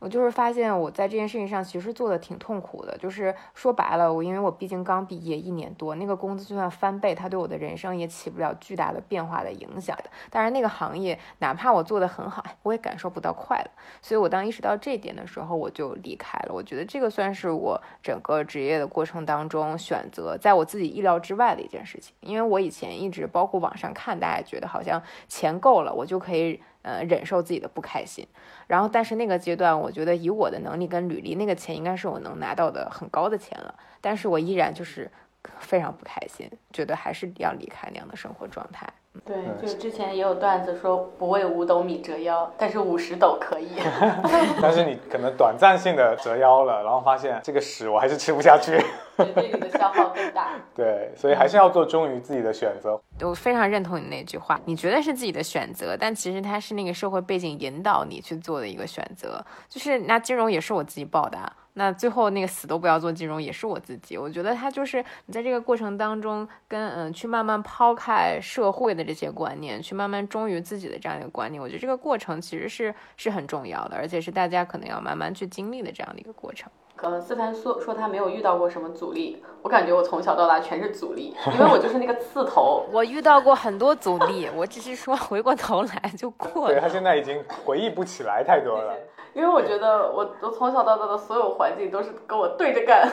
[0.00, 9.98] 我就是发现我在这件事情上其实做的挺痛苦的，就是说白了，我因为我毕竟刚毕业一年多，那个工资就算翻倍，它对我的人生也起不了巨大的变化的影响。
[10.30, 13.70] 但是那个行业，哪怕我做的很好，我也感受不到快乐。
[14.00, 16.54] 所以我当意识到这一点的时候，我就离开了。
[16.54, 22.14] 我觉得这个算是我整个职业的过程当中选择在我自己意料之外的一件事情。
[22.20, 26.62] 因为我以前一直包括网上看，大家觉得好像钱够了，我就可以。
[26.88, 28.26] 呃，忍受自己的不开心，
[28.66, 35.10] 然后，但是那个阶段，我觉得以我的能力跟履历，那个钱应该是我能拿到的很高的钱了，但是我依然就是
[35.58, 38.88] 非常不开心，觉得还是要离开那样的生活状态。
[39.26, 43.68] 对，就是之前也有段子说不为五斗米折腰，但是五十斗可以。
[44.62, 48.80] 但是你可能短暂性的折腰了，然后发现这个屎我还是吃不下去。
[49.24, 50.52] 对，这个的消耗更大。
[50.74, 53.00] 对，所以还是要做忠于自己的选择。
[53.20, 59.44] 我非常认同你那句话，你觉得是自己的选择，但其实它是那个社会背景引导你去做的一个选择。
[59.68, 61.52] 就是那金融也是我自己报的。
[61.74, 76.68] 那最后那个死都不要做金融也是我自己，我觉得他就是你在这个过程当中跟嗯去慢慢抛开社会的这些观念，去慢慢忠于自己的这样一个观念，我觉得这个过程其实是是很重要的，而且是大家可能要慢慢去经历的这样的一个过程。
[76.98, 82.84] 可能思凡说说他没有遇到过什么阻力，我感觉我从小到大全是阻力，因为我就是那个刺头。
[82.90, 86.74] 我遇到过很多阻力，我只是说回过头来就过了。
[86.74, 88.92] 对他现在已经回忆不起来太多了。
[89.32, 93.08] 因为我觉得我我从小到大的所有环境都是跟我对着干，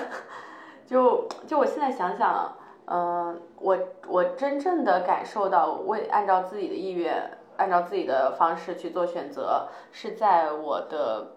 [0.87, 2.51] 就就我现在想想，
[2.85, 11.34] 嗯，我我真正的感受到为按照自己的意愿，按照自己的方式去做选择，是在我的。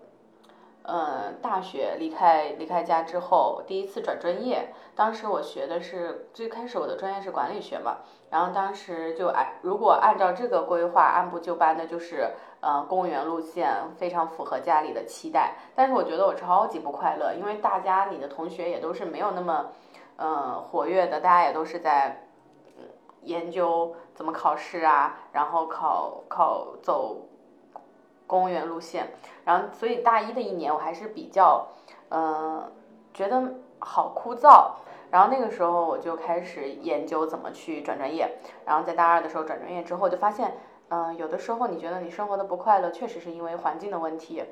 [0.91, 4.73] 嗯，大学离开离开家之后，第一次转专业。
[4.97, 7.99] 当时我学的是最开始我的专业是管理学嘛，
[8.31, 15.57] 然后当时就按如果按照这个规划按部就班的，就是呃公务员路线，非常符合家里的期待。
[15.75, 19.67] 但是我觉得我超级不快乐，因为大家你的同学也都是没有那么
[20.17, 22.25] 嗯活跃的，大家也都是在
[23.25, 27.28] 研究怎么考试啊，然后考考走。
[28.29, 29.09] 公务员路线，
[29.45, 31.67] 然后所以大一的一年我还是比较，
[32.11, 32.71] 嗯，
[33.13, 34.73] 觉得好枯燥。
[35.11, 38.39] 然后那个时候我就开始研究怎么去转专业。
[38.67, 40.59] 然后在大二的时候转专业之后，就发现，
[40.91, 44.45] 嗯，有的时候你觉得你生活的不快乐，确实是因为环境的问题。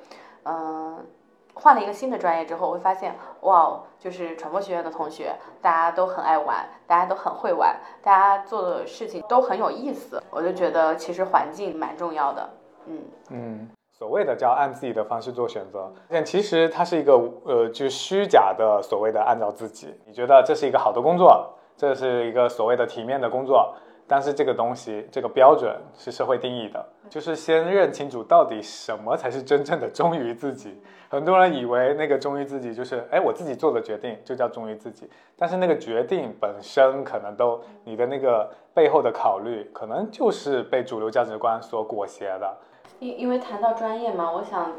[0.45, 1.07] 嗯，
[1.53, 10.23] 换了一个新的专业之后，我会发现，哇，就是传播学院的同学，大家都很爱玩，大家都很会玩，大家做的事情都很有意思。
[10.31, 12.49] 我就觉得其实环境蛮重要的。
[12.87, 12.99] 嗯
[13.31, 17.13] 嗯，所谓的叫按自己的方式做选择，但其实它是一个
[17.45, 19.95] 呃，就虚假的所谓的按照自己。
[20.07, 23.75] 你觉得这是一个好的工作，这是一个所谓的体面的工作，
[24.07, 30.81] 但是这个东西这个标准是社会定义的，就是先认清楚到底什么才是真正的忠于自己。
[31.09, 42.57] 很多人以为那个忠于自己就是哎我自己做的决定就叫忠于自己，但是那个决定本身可能都你的那个背后的考虑，可能就是被主流价值观所裹挟的。
[43.01, 44.73] 因因为谈到专业嘛，我想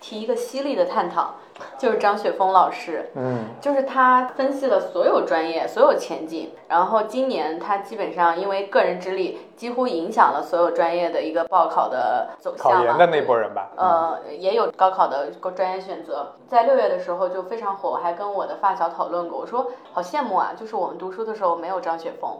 [0.00, 1.34] 提一个犀利的探讨，
[1.78, 22.30] 就是张雪峰老师，嗯，就是他分析了所有专业、所有前景，然后今年他基本上因为个人之力，几乎影响了所有专业的一个报考的走向考研的那波人吧，呃，也有高考的专业选择，在六月的时候就非常火，我还跟我的发小讨论过，我说好羡慕啊，就是我们读书的时候没有张雪峰。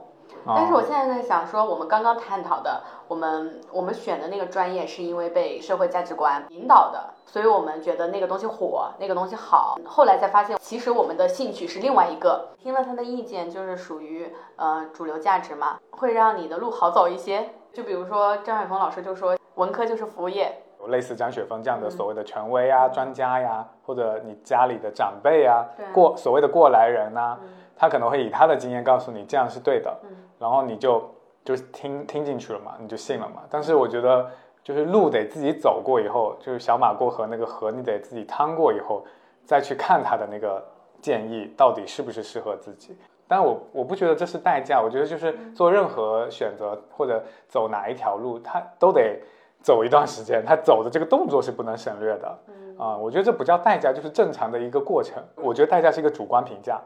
[0.47, 9.79] 但是我现在在想说，我们刚刚探讨的，我们我们选的那个专业是因为被社会价值观引导的，所以我们觉得那个东西火，那个东西好。
[9.85, 12.49] 后来才发现，其实我们的兴趣是另外一个。
[12.59, 17.51] 听了他的意见，就是属于呃主流价值嘛，会让你的路好走一些。
[17.73, 20.63] 就比如说张海峰老师就说，文科就是服务业。
[20.81, 27.37] 有类似张雪峰这样的所谓的权威啊、专家呀，或者你家里的长辈啊，过所谓的过来人呐，
[27.77, 29.95] 他可能会以他的经验告诉你这样是对的。
[30.41, 31.05] 然后你就
[31.45, 33.43] 就听听进去了嘛，你就信了嘛。
[33.51, 34.27] 但是我觉得，
[34.65, 39.05] 就是路得自己走过以后，就是小马过河那个河，你得自己趟过以后，
[39.45, 40.65] 再去看他的那个
[41.03, 42.97] 建议到底是不是适合自己。
[43.29, 49.21] 但我我不觉得这是代价，我觉得就是做任何选择或者走哪一条路，他都得
[49.63, 52.39] 走一段时间，他走的这个动作是不能省略的。
[52.79, 55.23] 啊，我觉得这不叫代价，就是正常的一个过程。
[55.37, 56.81] 我觉得代价是一个主观评价。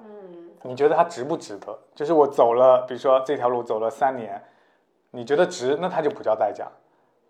[0.67, 1.79] 你觉得它值不值得？
[1.95, 4.43] 就是我走了，比如说这条路走了三年，
[5.11, 6.65] 你觉得值，那它就不叫代价；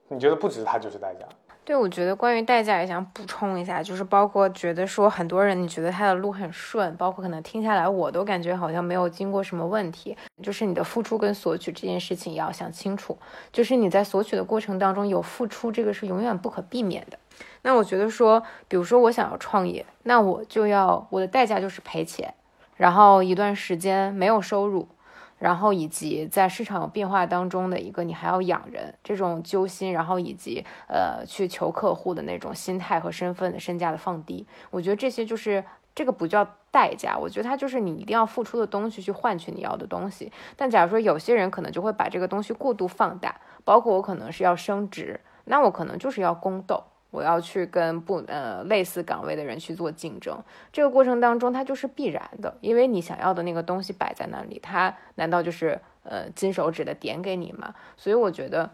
[0.09, 1.27] 你觉得不值，它就是代价。
[1.64, 13.18] 对，我觉得关于代价也想补充一下，就是包括觉得说很多人你觉得他的路很顺，包括可能听下来我都感觉好像没有经过什么问题，就是你的付出跟索取这件事情要想清楚，
[13.51, 17.18] 就是你在索取的过程当中有付出，这个是永远不可避免的。
[17.62, 22.35] 那我觉得说，比如说我想要创业，那我就要我的代价就是赔钱，
[22.77, 24.89] 然后一段时间没有收入。
[25.37, 35.62] 然后以及在市场变化当中的一个，你还要养人这种揪心，然后以及呃去求客户的那种心态和身份的身价的放低，我觉得这些就是
[35.95, 40.33] 这个不叫代价，我觉得它就是你一定要付出的东西去换取你要的东西。
[40.57, 46.83] 但假如说有些人可能就会把这个东西过度放大，包括我可能是要升职，那我可能就是要宫斗。
[47.15, 50.43] 我要去跟不呃类似岗位的人去做竞争，
[50.73, 57.73] 这个过程当中它就是必然的，因为你想要的那个东西摆在那里，它难道就是呃金手指的点给你吗？
[57.97, 58.69] 所以我觉得，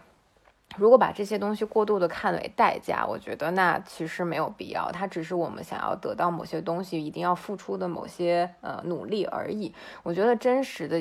[0.79, 9.75] 如果把这些东西过度的看为代价，我觉得那其实没有必要，它只是我们想要得到某些东西一定要付出的某些呃努力而已。
[10.03, 10.99] 我觉得真实的。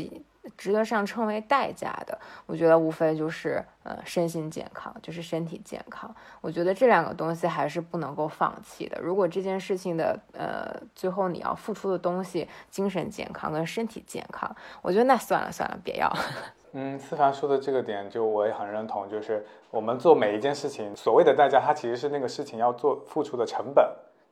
[0.57, 6.13] 值得上称为代价的，我觉得无非就是呃身心健康，就是身体健康。
[6.41, 8.99] 我觉得这两个东西还是不能够放弃的。
[9.01, 16.11] 如果这件事情的呃最后你要付出的东西，精神健康跟身体健康，我觉得那算了算了，别要。
[16.71, 19.09] 嗯，思凡说的这个点，就我也很认同。
[19.09, 23.85] 就是我们做每一件事情，所谓的代价，它其实是那个事情要做付出的成本，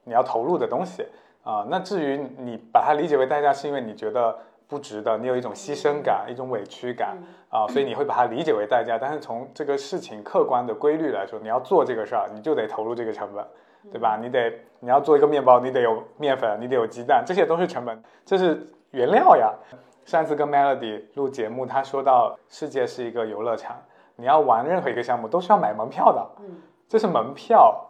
[0.04, 1.06] 你要投入的东西
[1.44, 1.66] 啊。
[1.70, 4.38] 那至于你把它理解为代价，是因为你觉得。
[4.68, 7.18] 不值得，你有一种牺牲感，一种委屈感
[7.50, 8.98] 啊，所以你会把它理解为代价。
[9.00, 13.46] 但是从这个事情客观的规律来说，你要做这个事儿，你就得投入这个成本，
[13.92, 14.18] 对吧？
[14.22, 19.54] 你得你要做一个面包，你得有面粉，你得有鸡蛋，这些都是成本，这是原料呀。
[20.06, 23.76] 上次跟 Melody 录节目，他说到世界是一个游乐场，
[24.16, 26.28] 你要玩任何一个项目都是要买门票的，
[26.88, 27.84] 这是门票。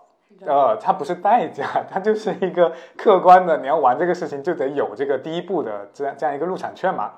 [0.46, 7.12] 呃，它不是代价，它就是一个客观的，你要玩这个事情就得有这个第一步的这样这样一个入场券嘛。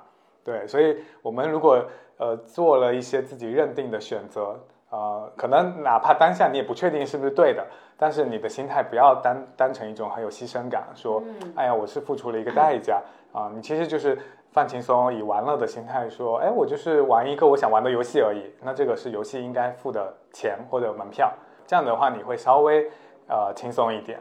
[0.44, 1.84] 对，所以我们如果
[2.18, 4.58] 呃做了一些自己认定的选择，
[4.90, 7.64] 呃，可能哪怕当下你也不确定是不是对的，
[7.98, 11.22] 但是你的心态不要单单成一种很有牺牲感，说，
[11.56, 13.02] 哎呀，我是付出了一个代价
[13.34, 14.18] 啊，你其实就是
[14.52, 21.32] 放轻松，以玩乐的心态说，哎，我就是玩一个我想玩的游戏而已，那这个是游戏应该付的钱或者门票，
[21.68, 22.90] 这样的话你会稍微。
[23.30, 24.20] 呃，轻松一点，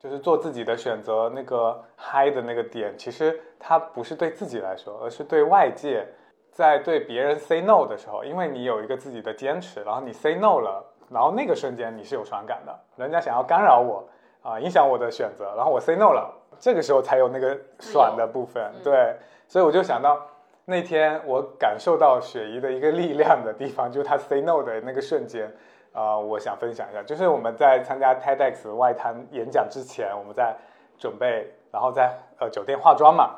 [0.00, 1.30] 就是做自己的选择。
[1.32, 6.04] 那个嗨的那个点，其实它不是对自己来说，而是对外界，
[6.50, 12.76] 在对别人 say no 的时候，因为你有一个自己的坚持，然后你 say no 了，然后那个瞬间你是有爽感的。
[12.96, 14.04] 人家想要干扰我
[14.42, 16.28] 啊，影响我的选择，然后我 say no 了，
[16.58, 18.68] 这个时候才有那个爽的部分。
[18.82, 20.20] 对，所以我就想到
[20.64, 25.48] 那天我感受到雪姨的一个力量的地方，就是她 say no 的那个瞬间。
[25.94, 30.54] 啊，我想分享一下，就是我们在参加 TEDx 外滩演讲之前，我们在
[30.98, 33.36] 准备，然后在呃酒店化妆嘛。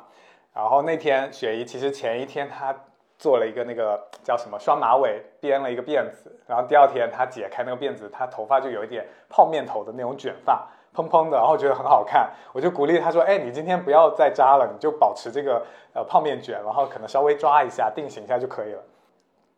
[0.55, 2.75] 然后那天雪姨其实前一天她
[3.19, 6.35] 做了一个那个叫什么双马尾，编了一个辫子。
[6.47, 12.31] 然后第二天她解开那个辫子，她头发就有一点泡面头的那种卷发，蓬蓬的，然后觉得很好看。
[12.55, 18.83] 我就鼓励她说：“哎，你今天不要再扎了，你就保持这个呃泡面卷，然后可能稍微抓一下，定型一下就可以了。”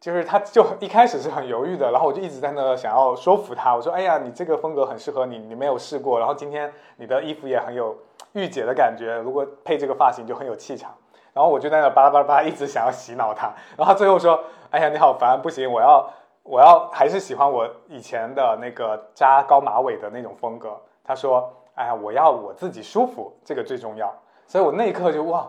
[0.00, 7.96] 就是他，就一开始是很犹豫的，然后我就一直在那想要说服他，我说：“哎呀，你这个风格很适合你，你没有试过，然后今天你的衣服也很有
[8.32, 10.94] 御姐的感觉，如果配这个发型就很有气场。”
[11.34, 14.38] 然后我就在那巴拉巴拉巴拉一直想要洗脑他，然后他最后说
[14.70, 16.08] ：“哎呀，你好烦，不行，我要
[16.44, 24.14] 我要还是喜欢我以前的那个扎高马尾的那种风格。”他说：“哎呀，我要我自己舒服，这个最重要。”
[24.46, 25.48] 所以我那一刻就哇。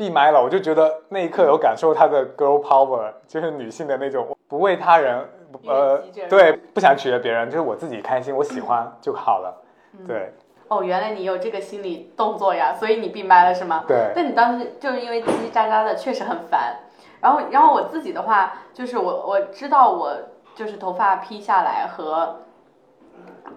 [0.00, 5.28] 闭麦了，我就觉得那一刻有感受她的 girl power，就是女性的那种不为他人，
[5.66, 9.62] 呃，对，不想取悦别人，就是我自己开心，我喜欢就好了。
[10.08, 10.32] 对。
[10.68, 13.84] 哦，原来你有这个心理动作呀，所以你闭麦了是吗？
[13.86, 14.10] 对。
[14.14, 16.76] 但你当时就是因为叽叽喳喳的，确实很烦。
[17.20, 20.16] 然后，然后我自己的话，就是我我知道我
[20.54, 22.36] 就是头发披下来和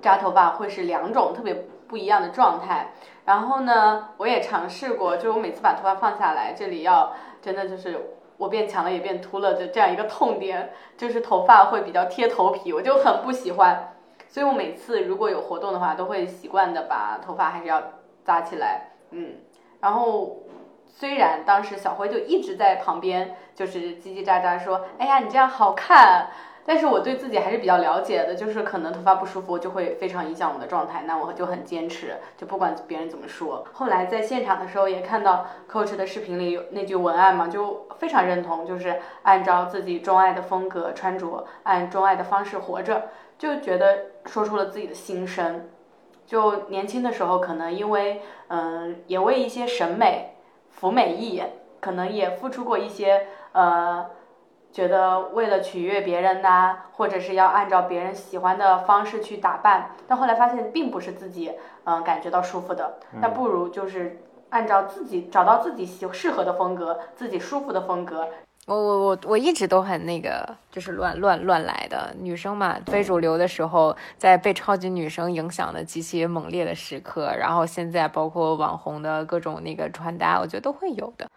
[0.01, 2.87] 扎头发会是两种特别不一样的状态。
[3.25, 13.93] 然后呢，我也尝试过，就是我每次把头发放下来，这里要真的就是我变强了也变秃了的这样一个痛点，就是头发会比较贴头皮，我就很不喜欢。
[14.27, 17.83] 所以我每次如果有活动的话，都会习惯的把头发还是要
[18.25, 19.35] 扎起来，嗯。
[19.79, 20.37] 然后
[20.87, 26.29] 虽然当时小辉就一直在旁边就是叽叽喳喳说：“哎呀，你这样好看。”
[26.65, 33.65] 但是我对自己还是比较了解的，就是可能头发不舒服就会非常影响我的状态，那我就很坚持，就不管别人怎么说。
[33.73, 43.09] 后来在现场的时候也看到 coach 的视频里有那句文案嘛，就非常认同，就是按照自己钟爱的风格穿着，按钟爱的方式活着。
[43.37, 45.67] 就觉得说出了自己的心声。
[46.25, 50.35] 就年轻的时候，可能因为嗯，也为一些审美、
[50.69, 51.43] 服美役，
[51.81, 54.05] 可能也付出过一些呃，
[54.73, 61.51] 觉得为了取悦别人呐、或者是要按照别人喜欢的方式去打扮，但后来发现并不是自己
[61.85, 64.19] 嗯、感觉到舒服的，那不如就是
[64.49, 68.27] 按照自己找到自己喜适合的风格，自己舒服的风格，
[68.65, 81.27] 我我我我一直都很那个，就是乱乱乱来的女生嘛，非主流的时候，在被超级女生影响的极其猛烈的时刻，然后现在包括网红的各种那个穿搭，我觉得都会有的。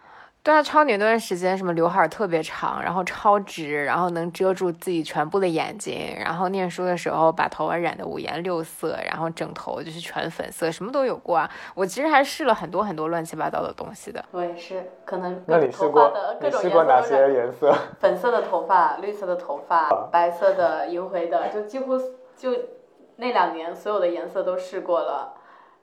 [0.47, 11.51] 对啊，超女那段时间，什么刘海儿特别长，然后超直，然后能遮住自己全部的眼睛，然后念书的时候把头发染得五颜六色，然后整头就是全粉色，什么都有过啊。
[11.74, 14.24] 我其实还试了很多很多乱七八糟的东西的。
[14.30, 17.74] 我也是，可能那你试头过的各你种颜试过哪些颜色？
[17.99, 21.99] 粉色的头发、绿色的头发、白色的、银灰的，就几乎
[22.36, 22.53] 就
[23.16, 25.32] 那两年所有的颜色都试过了。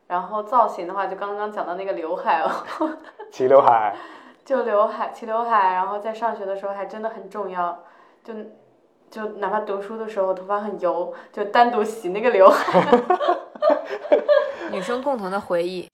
[0.07, 2.49] 然后造型的话，就刚刚讲到那个刘海哦，
[3.29, 3.93] 齐刘海，
[4.45, 7.79] 就刘海、齐刘海，然后在上学的时候还真的很重要，
[8.23, 8.33] 就
[9.09, 12.81] 就哪怕读书的时候头发很油，就单独洗那个刘海。
[14.71, 15.87] 女生共同的回忆，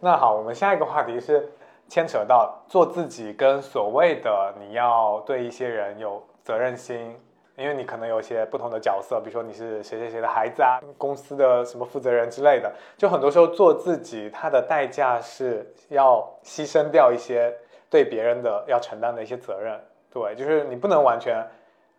[0.00, 1.52] 那好，我们下一个话题是
[1.88, 7.16] 牵扯到做自己跟所谓的你要对一些人有责任心，
[7.56, 17.54] 因为你可能有一些不同的角色，比如说你是谁谁谁的孩子啊，公司的什么负责人之类的，就很多时候做自己，它的代价是要牺牲掉一些
[17.88, 19.80] 对别人的要承担的一些责任，
[20.12, 21.44] 对，就是你不能完全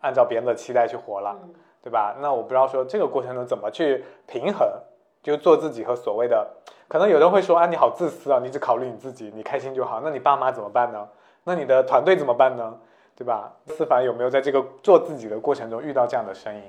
[0.00, 1.36] 按照别人的期待去活了。
[1.42, 1.54] 嗯
[1.86, 2.16] 对吧？
[2.18, 4.68] 那我不知道说这个过程中怎么去平衡，
[5.22, 6.44] 就做自己和所谓的，
[6.88, 10.00] 可能有人会说啊，你好自私啊，你只考虑你自己，你开心就好。
[10.02, 11.06] 那你爸妈怎么办呢？
[11.44, 12.76] 那你的团队怎么办呢？
[13.16, 13.50] 对吧？
[13.66, 16.62] 思凡有没有在这个做自己的过程中遇到这样的声音？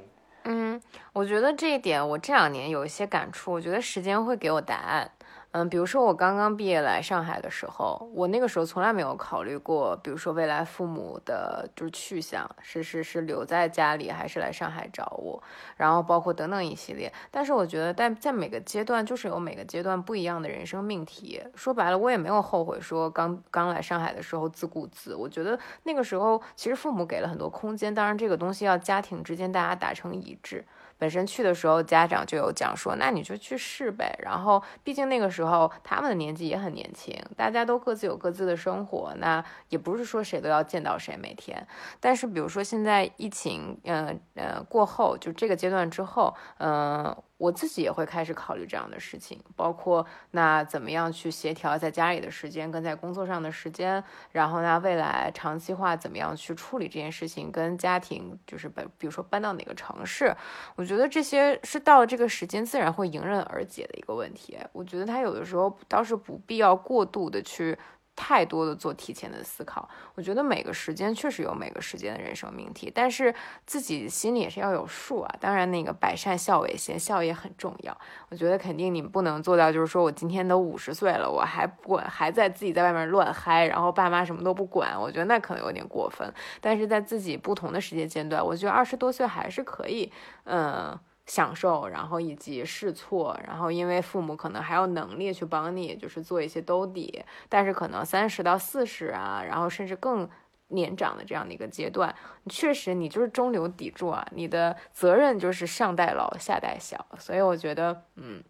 [0.46, 0.82] 嗯，
[1.12, 5.12] 我觉得这一点我这两年有一些感触，我觉得时间会给我答案。
[5.52, 15.42] 嗯，比如说我刚刚毕业来上海的时候，我那个时候从来没有考虑过，比如说未来父母的就是去向，是是是留在家里还是来上海找我，
[15.78, 17.12] 然后包括等等一系列。
[17.32, 21.42] 但是我觉得在在每个阶段就是有每个阶段不一样的人生命题。
[21.56, 25.16] 说白了，我也没有后悔说刚刚来上海的时候自顾自。
[25.16, 30.66] 我觉得那个时候其实父母给了很多空间，当然这个东西要家庭之间大家达成一致。
[30.98, 34.18] 本身去的时候，家长就有讲说，那你就去试呗。
[34.22, 41.68] 然后，毕竟那个时候他们的年纪也很年轻，大家都各自有各自的生活，那也不是说谁都要见到谁每天。
[42.00, 60.36] 但是，比如说现在疫情，嗯呃过后，就这个阶段之后，嗯、我自己也会开始考虑这样的事情，包括那怎么样去协调在家里的时间跟在工作上的时间，然后呢，未来长期化怎么样去处理这件事情，跟家庭就是比比如说搬到哪个城市，
[60.76, 64.58] 我觉得这些是到了这个时间自然会迎刃而解的一个问题。
[64.72, 67.78] 我觉得他有的时候倒是不必要过度的去。
[68.18, 73.34] 太多的做提前的思考，我觉得每个时间确实有每个时间的人生命题，但是
[73.68, 75.36] 自己心里也是要有数啊。
[75.40, 77.96] 当然，那个百善孝为先，孝也很重要。
[78.30, 86.34] 我觉得肯定你不能做到，就是说我今天都五十岁了，我还不管，还在自己在外面乱嗨，然后爸妈什么都不管，我觉得那可能有点过分。
[86.60, 90.12] 但是在自己不同的时间阶段，我觉得二十多岁还是可以，
[90.46, 91.00] 嗯。
[91.28, 100.28] 享受，然后以及试错，然后因为父母可能还有能力去帮你，就是做一些兜底，但是可能三十到四十啊，然后甚至更
[100.70, 102.14] 年长的这样的一个阶段，
[102.50, 108.42] 确实你就是中流砥柱啊，你的责任就是上代老下代小，所以我觉得，嗯，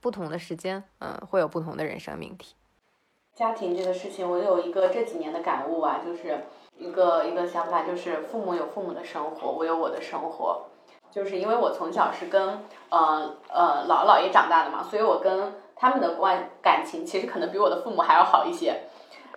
[0.00, 2.54] 不同的时间，嗯，会有不同的人生命题。
[3.34, 6.44] 家庭这个事情，我有一个这几年的感悟啊，就是
[6.76, 10.66] 一个一个想法，就是父母有父母的生活，我有我的生活。
[11.12, 18.84] 就是因为我从小是跟呃呃姥姥姥爷长大的嘛，所以我跟他们的关感情其实可能比我的父母还要好一些。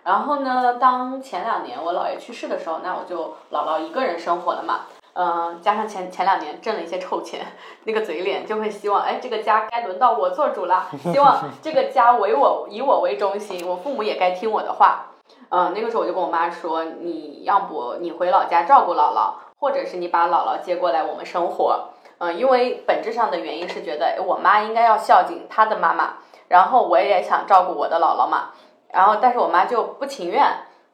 [0.04, 4.86] 然后呢，当前两年我姥爷去世的时候，那我就姥姥一个人生活了嘛。
[5.18, 7.44] 嗯、加上前前两年挣了一些臭钱，
[7.84, 15.06] 那个嘴脸就会希望，哎，这个家该轮到我做主了， 希望这个家为我以我为中心，我父母也该听我的话。
[15.48, 21.90] 嗯，那个时候我就跟我妈说，你要不你回老家照顾姥姥，或者是你把姥姥接过来我们生活。
[22.18, 26.14] 嗯，因为本质上的原因是觉得哎我妈应该要孝敬她的妈妈，
[26.48, 28.50] 然后我也想照顾我的姥姥嘛。
[28.90, 30.42] 然后但是我妈就不情愿。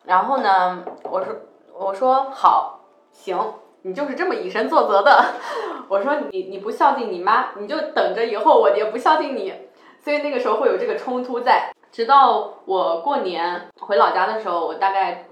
[0.05, 1.35] 然后呢，我说
[1.73, 2.81] 我说好，
[3.13, 3.39] 行，
[3.83, 5.25] 你就是这么以身作则的。
[5.89, 9.55] 我说你你不孝敬你妈，你就等着以后我也不孝敬你。
[10.01, 11.73] 所以那个时候会有这个冲突在。
[11.93, 15.27] 直到我过年回老家的时候，我大概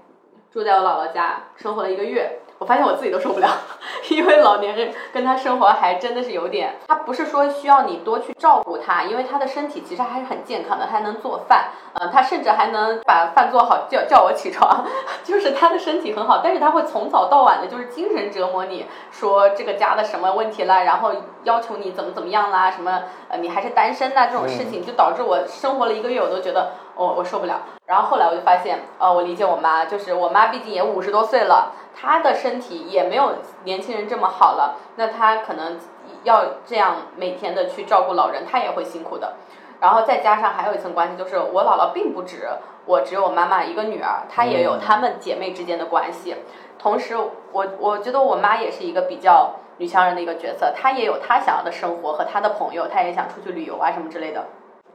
[0.51, 3.47] 住在我姥姥家生活了一个月，我发现我自己都受不了，
[4.11, 14.85] 因为老年人跟他生活还真的是有点，他不是说需要你多去照顾他，因为他的身体其实还是很健康的，他还能做饭，呃，他甚至还能把饭做好叫叫我起床，
[15.25, 21.11] 就是他的身体很好，但是他会从早到晚的就是精神折磨你，说这个家的什么问题啦，然后
[21.45, 27.61] 要求你怎么怎么样啦，什么呃你还是单身呐这种事情，就导致我生活了一个月，我都觉得我我受不了。
[27.87, 35.77] 然后后来我就发现，呃，我理解我妈，就是我妈毕竟也五十多岁了，她的身体也没有年轻人这么好了，那她可能
[36.23, 39.33] 要这样每天的去照顾老人，她也会辛苦的。
[39.79, 42.47] 然后再加上还有一层关系，就是我姥姥并不止
[42.85, 46.35] 我只有妈妈一个女儿，她也有她们姐妹之间的关系。
[46.77, 47.17] 同时，
[47.51, 54.45] 我我觉得我妈也是一个比较女强人的一个角色，她也有她想要的生活和她的朋友，她也想出去旅游啊什么之类的。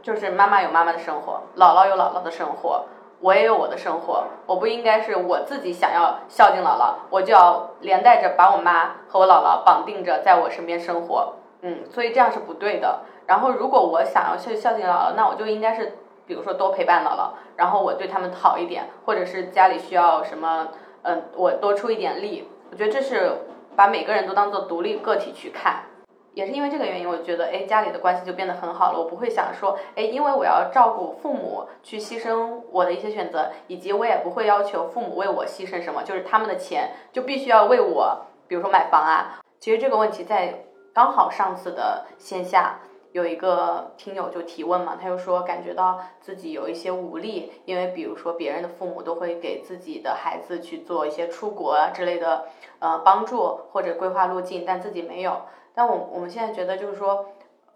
[0.03, 2.85] 就是妈妈有妈妈的生活，姥姥有姥姥的生活，
[3.21, 4.25] 我也有我的生活。
[4.47, 11.35] 我不应该是我自己想要孝敬姥姥，我就要连带着把我妈和我姥姥绑定着在我身边生活。
[11.63, 13.01] 嗯，所以这样是不对的。
[13.27, 20.69] 然后，如果我想要去孝敬姥姥，那我就应该是，比如说多陪伴姥姥，然后我对他们好一点，或者是家里需要什么，
[21.03, 22.49] 嗯，我多出一点力。
[22.71, 23.33] 我觉得这是
[23.75, 25.85] 把每个人都当做独立个体去看。
[26.37, 28.99] 也是因为这个原因，我觉得，哎，家里的关系就变得很好了。
[28.99, 39.41] 我不会想说，哎，因为我要照顾父母，去牺牲我的一些选择，以及我也不会要求父母为我牺牲什么，就是他们的钱就必须要为我，比如说买房啊。
[39.59, 42.81] 其实这个问题在刚好上次的线下
[43.13, 52.45] 有一个听友就提问嘛，他就说感觉到自己有一些无力，因为比如说别人的父母都会给自己的孩子去做一些出国啊之类的
[52.81, 55.41] 呃帮助或者规划路径，但自己没有。
[55.77, 57.27] 但我我们现在觉得，就是说，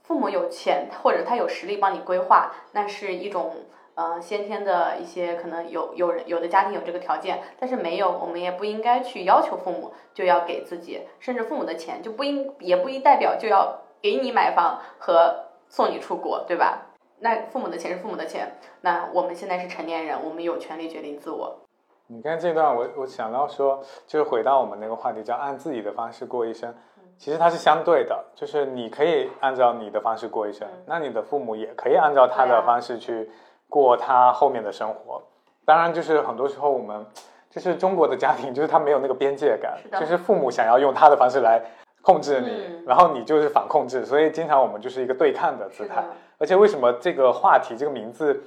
[0.05, 3.53] 父母有钱或者他有实力帮你规划，那是一种
[3.95, 16.87] 呃先天的一些可能有有人有的家庭有这个条件，但是没有，我们也不应该去要求父母就要给自己，甚至父母的钱就不应也不一代表就要给你买房和送你出国，对吧？
[17.19, 21.59] 那父母的钱是父母的钱，那我们现在是成年人，我们有权利决定自我。
[22.07, 26.75] 你看这段，我我想到说，就是回到我们那个话题，叫按自己的方式过一生。
[27.21, 33.31] 其实它是相对的，就是你可以按照你的方式过一生，那你的父母也可以按照他的方式去
[33.69, 35.23] 过他后面的生活。
[35.67, 37.05] 当然，就是很多时候我们
[37.51, 41.61] 就是中国的家庭，就是他没有那个边界感，就是父母想要用他的方式来
[42.01, 46.03] 控制你，然后你就是反控制，所以经常我们就是一个对抗的姿态。
[46.39, 48.43] 而且为什么这个话题这个名字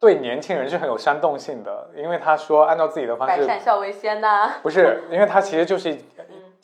[0.00, 1.90] 对年轻人是很有煽动性的？
[1.94, 5.94] 因为他说按照自己的方式，百善孝为先呐，不是，因为他其实就是。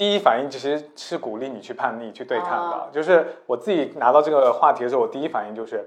[0.01, 2.88] 第一反应其实是鼓励你去叛逆、去对抗的。
[2.90, 5.86] 就是我自己拿到这个话题的时候，我第一反应就是，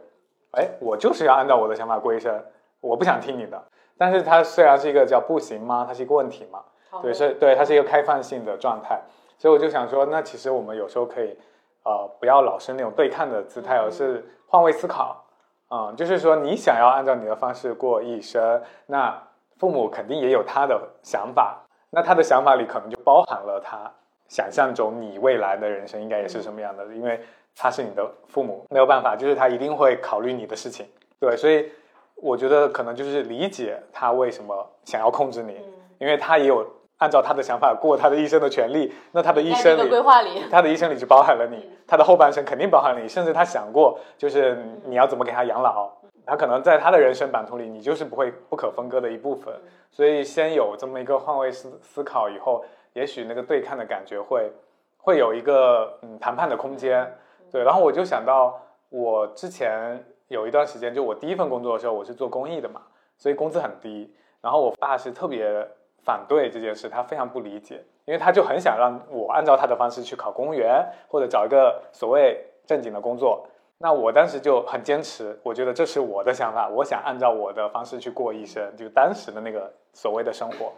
[0.52, 2.32] 哎，我就是要按照我的想法过一生，
[2.80, 3.60] 我不想听你的。
[3.98, 5.84] 但是它虽然是一个叫不行吗？
[5.88, 6.60] 它是一个问题嘛？
[7.02, 9.02] 对，是，对，它是一个开放性的状态。
[9.40, 11.36] 所以我就想说，那其实我们有时候可以，
[11.84, 15.26] 呃，不要老是那种对抗的姿态，而是换位思考。
[15.72, 19.20] 嗯，就是说你想要按照你的方式过一生，那
[19.58, 23.92] 父母肯定也有他的想法，那他的想法里可能就包含了他。
[24.34, 26.84] 想象中你未来的人生应该也是什么样的？
[26.96, 27.22] 因为
[27.56, 30.88] 他是你的父母，没有办法，就是他一定会考虑你的事情。
[31.20, 31.72] 对，所以
[32.16, 35.62] 我觉得可能就是理解他为什么想要控制你，
[36.00, 36.66] 因为他也有
[36.98, 38.92] 按照他的想法过他的一生的权利。
[39.12, 45.92] 那他的一生里，规划里，他的一生里就包含了你，他的后半生肯定包含了你，甚至他想过就是你要怎么给他养老，
[46.26, 49.54] 他可能在他的人生版图里，你就是不会不可分割的一部分。
[49.92, 52.66] 所以先有这么一个换位思思考以后。
[52.94, 54.52] 也许那个对抗的感觉会，
[54.98, 57.12] 会有一个嗯谈判的空间，
[57.52, 57.64] 对。
[57.64, 62.82] 然后我就想到，我之前有一段时间，就我第一份工作的时候，我是做公益的嘛，
[63.18, 64.14] 所以工资很低。
[64.42, 65.66] 然后我爸是特别
[66.04, 73.48] 反对这件事，他非常不理解，因为他就很想让我按照他的方式去考公务员，或者找一个所谓正经的工作。
[73.78, 80.72] 那我当时就很坚持，我觉得这是我的想法，我想按照我的方式去过一生，就当时的那个所谓的生活。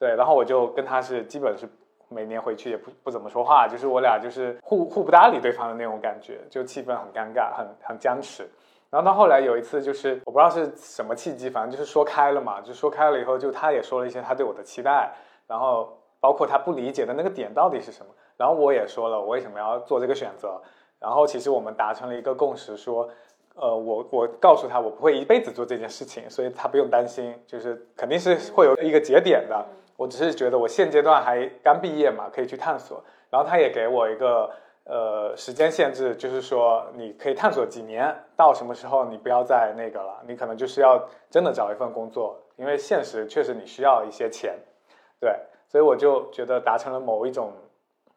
[0.00, 1.68] 对，然后我就跟他是基本是
[2.08, 8.48] 每年回去也不不怎么说话，就是我俩就是互互不搭理对方的那种感觉，就气氛很尴尬，很很僵持。
[8.88, 15.12] 然后到后来有一次，就是我不知道是什么契机，反正就是说开了嘛，就说开了以后，就他也说了一些他对我的期待，
[15.46, 20.60] 然后包括他不理解的那个点到底是什么，然后我也说了我为什么要做这个选择，
[20.98, 23.08] 然后其实我们达成了一个共识，说，
[23.54, 29.64] 呃，我我告诉他我不会一辈子做这件事情，所以他不用担心，就是肯定是会有一个节点的。
[30.00, 33.04] 我只是觉得我现阶段还刚毕业嘛，可以去探索。
[33.28, 34.50] 然后他也给我一个
[34.84, 44.58] 呃时间限制，就是说你可以探索几年，到什么时候你不要再那个了，你可能就是要真的找一份工作，因为现实确实你需要一些钱，
[45.20, 45.38] 对。
[45.68, 47.52] 所以我就觉得达成了某一种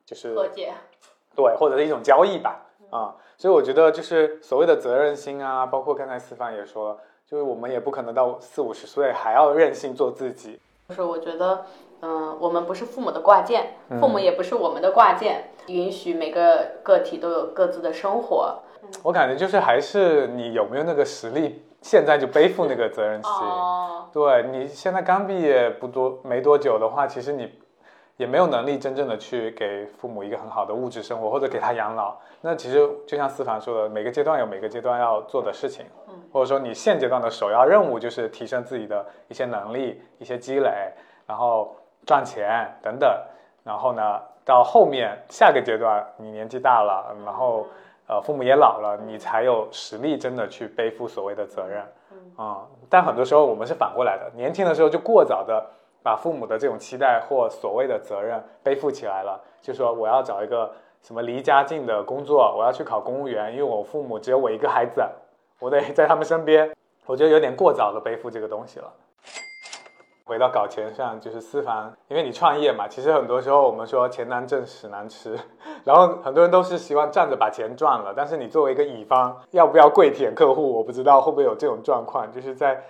[0.05, 0.71] 就是和解。
[1.35, 10.57] 对，或者是一种交易吧，啊，所以我觉得就是所谓的责任心啊，包括刚才思凡也说了，就是我们也不可能到四五十岁还要任性做自己。
[10.89, 11.65] 就是我觉得，
[12.01, 18.59] 嗯，我们不是父母的挂件，嗯父母也不是我们的挂件，允许每个个体都有各自的生活。
[19.01, 23.31] 我感觉就是还是你有没有那个实力，现在就背负那个责任心。
[23.31, 27.49] 哦，对你现在刚毕业不多没多久的话，其实你
[28.17, 32.15] 也没有能力真正的去给父母一个很好的物质生活，或者给他养老。
[32.41, 40.91] 那其实就像思凡说的，每个阶段有每个阶段要做的事情，嗯或者说你现阶段的首要任务就是提升自己的一些能力、一些积累，
[41.25, 43.09] 然后赚钱等等。
[43.63, 47.65] 然后呢，到后面下个阶段，你年纪大了，然后
[48.07, 51.81] 呃父母也老了，你才有实力真的去背负所谓的责任。
[52.35, 55.65] 啊、但很多时候我们是反过来的，年轻的时候就过早的
[56.03, 65.01] 把父母的这种期待或所谓的责任背负起来了，就说我要找一个什么离家近的工作，我要去考公务员，因为我父母只有我一个孩子，
[65.59, 66.71] 我得在他们身边，
[67.05, 68.91] 我觉得有点过早的背负这个东西了。
[70.25, 75.37] 回到搞钱上，就是思凡，因为你创业嘛，其实很多时候我们说钱难挣，屎难吃，
[75.83, 82.81] 然后很多人都是希望站着把钱赚了，但是你作为一个乙方，要不要跪舔客户，我不知道会不会有这种状况，就是在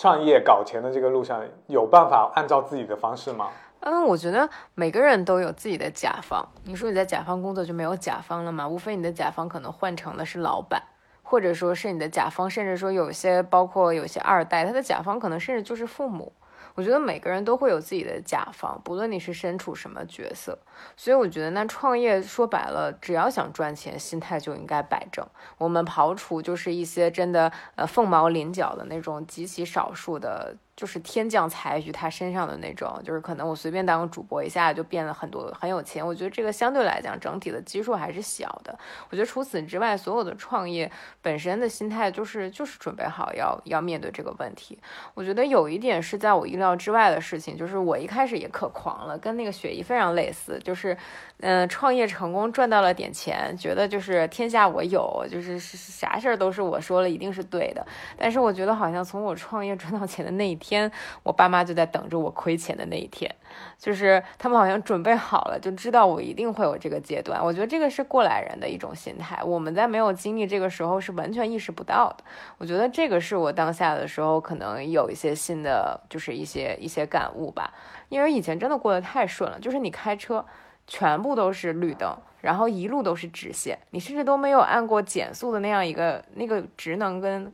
[0.00, 3.50] 创业搞钱的这个路上，有办法按照自己的方式吗？
[3.80, 6.42] 嗯，我觉得每个人都有自己的甲方。
[6.64, 8.66] 你说你在甲方工作就没有甲方了吗？
[8.66, 10.82] 无非你的甲方可能换成的是老板，
[11.22, 16.32] 或者说是你的甲方，甚至说有些包括有些二代，他的甲方可能甚至就是父母。
[16.74, 20.58] 我觉得每个人都会有自己的甲方，不论你是身处什么角色。
[20.96, 25.26] 所以我觉得那创业说白了，只要想赚钱，心态就应该摆正。
[25.58, 36.06] 我们刨除就是一些真的呃凤毛麟角的那种极其少数的，就是天降财于他身上的那种，就是可能我随便当个主播一下就变了很多很有钱。
[36.06, 38.78] 我觉得这个相对来讲整体的基数还是小的。
[39.10, 40.90] 我觉得除此之外，所有的创业
[41.20, 44.78] 本身的心态就是就是准备好要要面对这个问题。
[45.14, 50.96] 我觉得有一点是在我意料之外的事情，就是我一开始也可狂了，跟那个雪姨非常类似，就是
[51.40, 57.86] 嗯、创业成功赚到了点钱，觉得就是天下我有，就是是是啥事儿都是我说了一定是对的。
[58.16, 60.90] 但是我觉得好像从我创业赚到钱的那一天，天
[61.24, 63.34] 我爸妈就在等着我亏钱的那一天，
[63.76, 67.44] 就是他们好像准备好了，就知道我一定会有这个阶段。
[67.44, 72.24] 我觉得这个是过来人的一种心态，我们在没有经历这个时候是完全意识不到的。
[72.58, 77.74] 我觉得这个是我当下的时候可能有一些新的，就是一些一些感悟吧。
[78.08, 80.44] 因为以前真的过得太顺了，就是你开车
[80.86, 87.52] 全部都是绿灯，然后一路都是直线，你甚至都没有按过减速的那样一个那个职能跟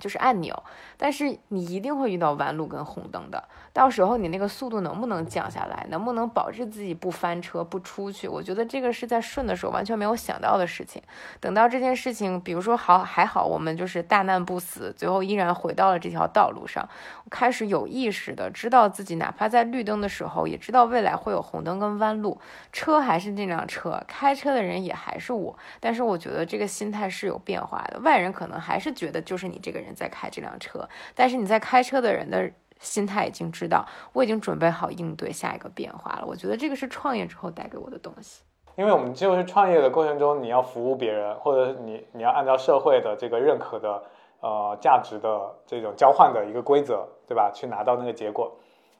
[0.00, 0.60] 就是按钮，
[0.96, 3.48] 但是你一定会遇到弯路跟红灯的。
[3.72, 8.28] 到时候你那个速度能不能降下来，能不能保证自己不翻车不出去？
[8.28, 11.02] 我觉得这个是在顺的时候完全没有想到的事情。
[11.40, 16.88] 等到这件事情，比如说好还好，我们就是大难不死，最后依然回到了这条道路上，
[17.28, 22.40] 开始有意识的知道自己哪怕在绿灯的时候，也知道未来会有红灯跟弯路，
[22.72, 25.58] 车还是那辆车，开车的人也还是我。
[25.80, 32.50] 但是我觉得这个心态是有变化的，外人可能还是觉得就是你这个人在开这辆车，但是你在开车的人的。
[32.80, 36.24] 心态已经知道，我已经准备好应对下一个变化了。
[36.26, 38.42] 我觉得这个是创业之后带给我的东西。
[38.76, 44.02] 因为我们就是创业的过程中，你要服务别人，或者你你要按照社会的这个认可的
[44.40, 47.50] 呃价值的这种交换的一个规则，对吧？
[47.54, 48.52] 去拿到那个结果，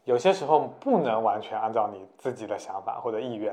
[0.05, 3.53] 有些时候不能完全按照你自己的想法或者意愿。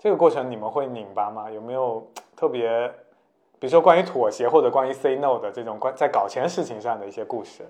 [0.00, 1.48] 这个过程你们会拧巴吗？
[1.48, 2.04] 有没有
[2.34, 2.92] 特别，
[3.64, 7.66] 比如说关于妥协或者关于 say no 的这种关在搞钱事情上的一些故事？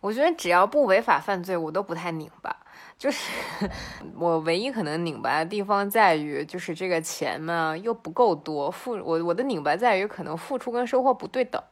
[0.00, 2.56] 我觉得只要不违法犯罪，我都不太拧巴。
[2.96, 3.30] 就是
[4.18, 11.62] 我唯一可能拧巴的地方在于，就是这个钱呢又不够多，付我我的拧巴在于可能付出跟收获不对等。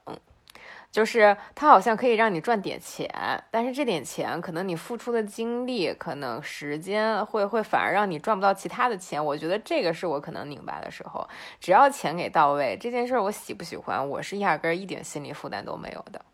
[0.95, 3.11] 就是它好像可以让你赚点钱，
[3.51, 9.23] 但是这点钱可能你付出的精力、可能时间会会反而让你赚不到其他的钱。
[9.23, 11.29] 我觉得这个是我可能拧巴的时候，
[11.59, 16.25] 只要钱给到位，这件事儿我喜不喜欢，我是压根儿一点心理负担都没有的。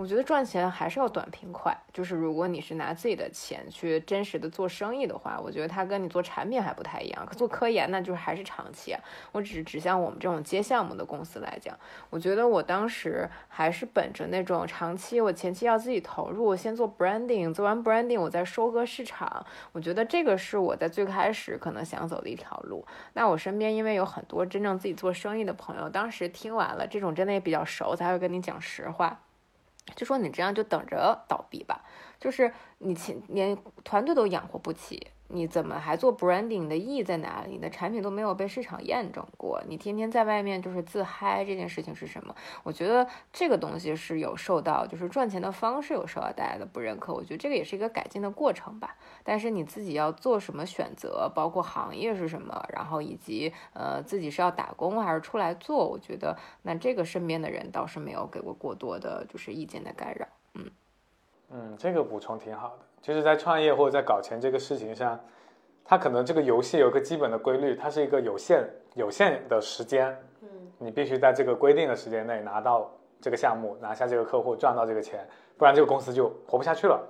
[0.00, 7.28] 我觉得赚钱还是要短平快，就是如果你是拿自己的钱去真实的做生意的话，我觉得它跟你做产品还不太一样。
[7.36, 8.96] 做科研那就是还是长期。
[9.30, 11.78] 我只指向我们这种接项目的公司来讲，
[12.08, 19.44] 我觉得我当时还是本着那种长期，我前期要自己投入，先做 branding，做完 branding 我再收割市场。
[19.72, 22.82] 我觉得这个是我在最开始可能想走的一条路。
[23.12, 29.20] 那我身边因为有很多真正自己做生意的朋友，当时听完了这种真的也比较熟，才会跟你讲实话。
[29.96, 31.84] 就说你这样就等着倒闭吧，
[32.18, 37.52] 就是你前连团队都养活不起，你怎么还做 branding 的意义在哪里？
[37.52, 42.34] 你的产品都没有被市场验证过，你天天在外面就是自嗨，这件事情是什么？
[42.62, 47.12] 我觉得这个东西是有受到，就是赚钱的方式有受到大家的不认可。
[47.12, 48.96] 我觉得这个也是一个改进的过程吧。
[49.22, 60.26] 但是你自己要做什么选择，包括行业是什么，然后以及呃自己是要打工还是出来做，我觉得那这个身边的人倒是没有给过过多的就是意见的干扰。
[60.54, 60.70] 嗯
[61.50, 62.78] 嗯，这个补充挺好的。
[63.02, 65.18] 就是在创业或者在搞钱这个事情上，
[65.84, 70.48] 它可能这个游戏有个基本的规律，它是一个有限有限的时间，嗯
[70.78, 72.90] 你必须在这个规定的时间内拿到
[73.20, 75.26] 这个项目，拿下这个客户，赚到这个钱，
[75.56, 77.00] 不然这个公司就活不下去了。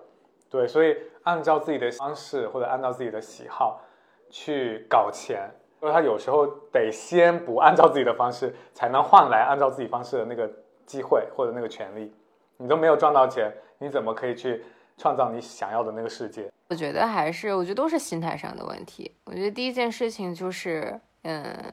[0.48, 3.80] 对，所以按照自己的方式或者按照自己的喜好
[4.28, 5.48] 去搞钱，
[5.80, 10.50] 因为他有时候得先不按照自己的方式，才能换来按照自己方式的那个
[10.86, 12.12] 机会或者那个权利。
[12.56, 14.64] 你都没有赚到钱，你怎么可以去
[15.00, 16.52] 创造你想要的那个世界？
[16.68, 19.16] 我觉得还是，我觉得都是心态上的问题。
[19.24, 21.72] 我觉得第一件事情就是，嗯，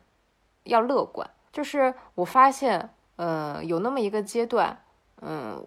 [0.63, 1.29] 要乐观。
[1.51, 4.81] 就是我发现，嗯，有那么一个阶段，
[5.21, 5.61] 嗯，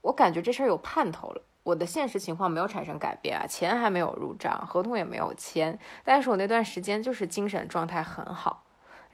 [0.00, 1.42] 我感觉这事儿有盼头了。
[1.62, 8.63] 我的现实情况没有产生改变啊，钱还没有入账，合同也没有签，但是我那段时间就是精神状态很好。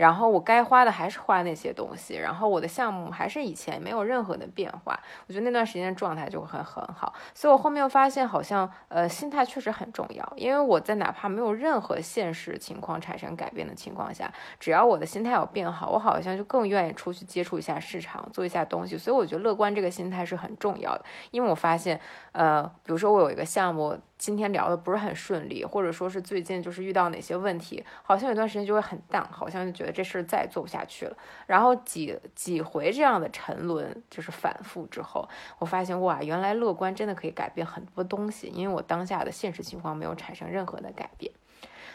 [0.01, 22.01] 然后我该花的还是花那些东西，然后我的项目还是以前没有任何的变化，我觉得那段时间状态就会很很好，所以我后面又发现好像呃心态确实很重要，因为我在哪怕没有任何现实情况产生改变的情况下，只要我的心态有变好，我好像就更愿意出去接触一下市场，做一下东西，所以我觉得乐观这个心态是很重要的，因为我发现
[22.33, 23.99] 呃比如说我有一个项目。
[24.21, 31.17] 今天聊的不是很顺利，或者说是最近就是遇到哪些问题，好像有段时间就会很淡，好像就觉得这事儿再也做不下去了。
[31.47, 35.27] 然后几几回这样的沉沦，就是反复之后，
[35.59, 41.33] 我发现哇，原来乐观真的可以改变很多东西，因为我当下的现实情况没有产生任何的改变。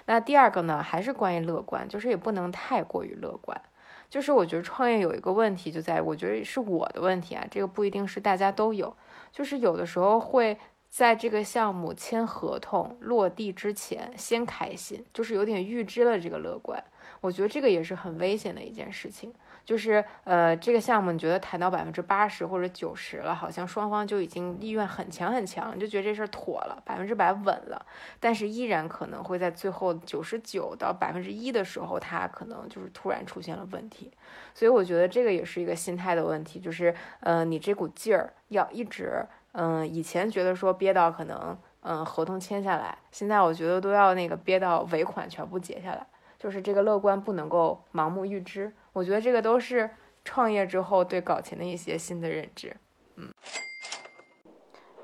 [0.07, 3.61] 那第二个呢，还是关于乐观，就是也不能太过于乐观。
[4.09, 8.97] 就是我觉得创业有一个问题就在，我觉得是我的问题啊，这个不一定是大家都有，
[9.31, 10.57] 就是有的时候会。
[10.95, 16.81] 在这个项目签合同落地之前，先开心，就是有点预支了这个乐观。
[17.19, 19.33] 我觉得这个也是很危险的一件事情。
[19.65, 27.85] 就是呃，这个项目你觉得谈到百分之八十或者九十了，好像双方就已经意愿很强很强，就觉得这事儿妥了，百分之百稳了。
[28.21, 34.13] 但是依然可能会在最后九十九到百分之一的时候，它可能就是突然出现了问题。
[34.53, 39.25] 所以我觉得这个也是一个心态的问题，就是呃，你这股劲儿要一直。
[39.57, 46.05] 嗯，以前觉得说憋到可能，嗯，合同签下来，现在我觉得都要那个憋到尾款全部结下来，
[46.37, 48.73] 就是这个乐观不能够盲目预支。
[48.91, 49.89] 我觉得这个都是
[50.25, 52.75] 创业之后对搞钱的一些新的认知。
[53.15, 53.29] 嗯。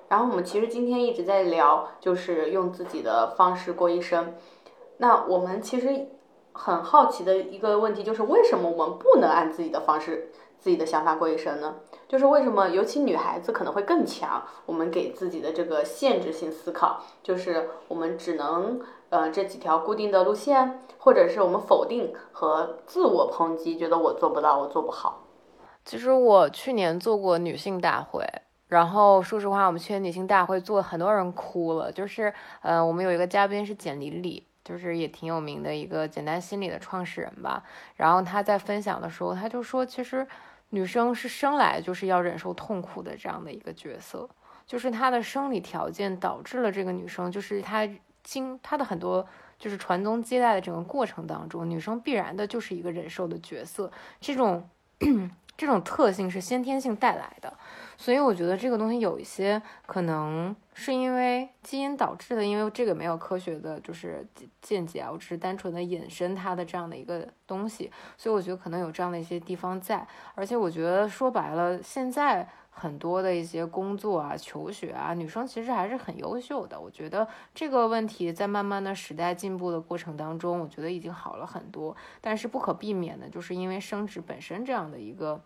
[0.10, 4.36] 然后我们其实今天一直在聊，就是用自己的方式过一生。
[4.98, 6.10] 那我们其实
[6.52, 10.30] 很好奇的一个问题就是，为什么我们不能按自己的方式、
[10.62, 11.76] 自己的想法过一生呢？
[12.08, 14.44] 就是为什么，尤其女孩子可能会更强。
[14.68, 25.24] 我们给自己的这个限制性思考，就是我们只能呃这几条固定的路线，或者是我们否定和自我抨击，觉得我做不到，我做不好。
[25.84, 28.24] 其实我去年做过女性大会，
[28.68, 31.92] 然后说实话，我们去年女性大会做很多人哭了。
[31.92, 32.32] 就是
[32.62, 37.64] 呃，我们有一个嘉宾是简丽丽，就是也挺有名的一个简单心理的创始人吧。
[37.96, 40.28] 然后她在分享的时候，她就说，其实。
[40.72, 44.30] 女生是生来就是要忍受痛苦的这样的一个角色，
[44.66, 47.88] 就是她的生理条件导致了这个女生，就是她
[48.24, 49.26] 经她的很多
[49.60, 54.68] 就是传宗接代的整个过程当中，女生必然的就是一个忍受的角色，这种
[55.58, 57.54] 这种特性是先天性带来的，
[58.02, 64.28] 所以我觉得这个东西有一些可能是因为基因导致的，因为这个没有科学的就是
[64.60, 76.82] 见解啊，我只是单纯的引申它的这样的一个东西，所以我觉得可能有这样的一些地方在，而且我觉得说白了，现在很多的一些工作啊、求学啊，女生其实还是很优秀的。
[76.82, 85.40] 我觉得这个问题在慢慢的时代进步的过程当中，我觉得已经好了很多，但是不可避免的就是因为生殖本身这样的一个。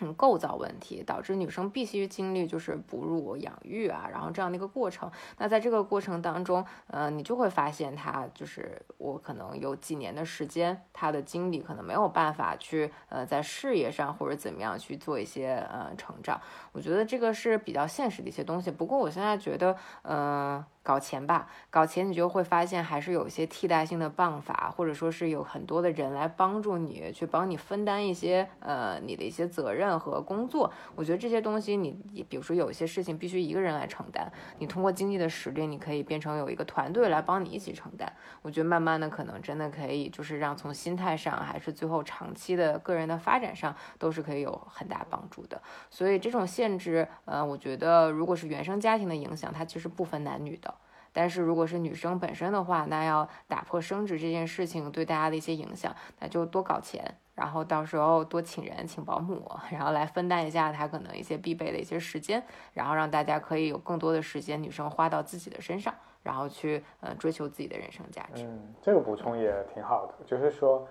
[0.00, 5.10] 嗯，构造问题导致女生必须经历就是哺乳、养育啊，然后这样的一个过程。
[5.38, 16.40] 那在这个过程当中，呃，你就会发现她就是我可能有几年的时间，她的精力可能没有办法去呃在事业上或者怎么样去做一些呃成长。
[16.72, 18.70] 我觉得这个是比较现实的一些东西。
[18.70, 30.72] 不过我现在觉得，嗯、搞钱吧，搞钱你就会发现还是有一些替代性的办法，或者说是有很多的人来帮助你，去帮你分担一些呃你的一些责任和工作。
[30.94, 31.92] 我觉得这些东西你，
[32.28, 38.10] 比如说有一些事情必须一个人来承担，你通过经济的实力，你可以变成有一个团队来帮你一起承担。
[38.40, 45.60] 我觉得慢慢的可能真的可以，就是让从心态上还是最后长期的个人的发展上都是可以有很大帮助的。
[45.90, 50.69] 所以这种限制，呃，我觉得如果是原生家庭的影响，它其实不分男女的。
[51.12, 57.04] 但是如果是女生本身的话，那要打破升职这件事情对大家的一些影响，那就多搞钱，
[57.34, 62.42] 然后到时候多请人，请保姆， 然后来分担一下她可能一些必备的一些时间，
[62.72, 65.92] 然后让大家可以有更多的时间，女生花到自己的身上，
[66.22, 68.44] 然后去呃追求自己的人生价值。
[68.44, 70.86] 嗯，这个补充也挺好的，就是说，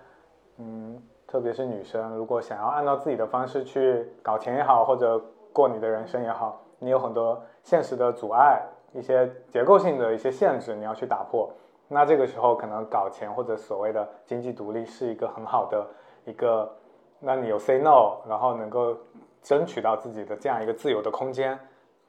[0.57, 5.17] 嗯，特别是女生，如果想要按照自己的方式去搞钱也好，或者
[5.53, 8.61] 过你的人生也好，你有很多现实的阻碍。
[8.94, 11.52] 一些结构性的一些限制，你要去打破。
[11.88, 15.88] 那这个时候，可能搞钱或者所谓的经济独立是一个很好的
[16.26, 16.72] 一个，
[17.20, 18.96] 那你有 say no，然后能够
[19.42, 21.58] 争取到自己的这样一个自由的空间。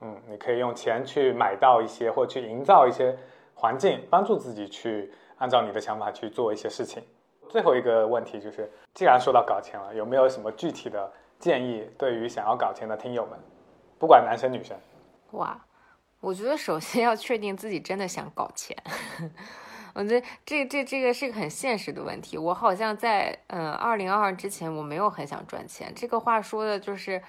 [0.00, 3.16] 嗯，你可以用钱去买到一些，或去营造一些
[3.54, 7.02] 环境，帮助自己去按照你的想法去做一些事情。
[7.48, 13.38] 最后一个问题就是，既然说到搞钱了，有没有什么具体的建议对于想要搞钱的听友们，
[13.98, 14.76] 不管男生女生？
[15.32, 15.58] 哇。
[16.20, 18.76] 我觉得首先要确定自己真的想搞钱，
[19.94, 22.36] 我觉得这这这个是个很现实的问题。
[22.36, 27.22] 我好像在嗯二零二二之前我没有很想赚钱，这个话说的就是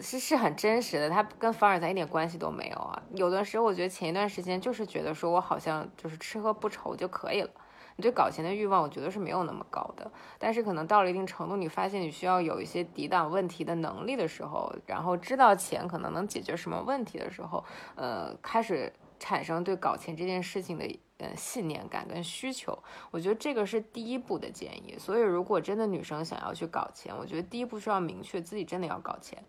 [0.00, 3.02] 是是很真实的，它跟凡尔赛一点关系都没有啊。
[3.14, 7.50] 有的时候我觉得前一段时间就是觉得说我好像就是吃喝不愁就可以了。
[7.96, 10.10] 你对搞钱的欲望，我觉得是没有那么高的。
[10.38, 17.64] 但是可能到了一定程度，你发现你需要有一些抵挡问题的能力的时候，然后知道钱可能能解决什么问题的时候，
[17.94, 22.76] 呃，开始产生对搞钱这件事情的呃信念感跟需求。
[23.10, 24.96] 我觉得这个是第一步的建议。
[24.98, 29.42] 所以如果真的女生想要去搞钱，我觉得第一步是要明确自己真的要搞钱。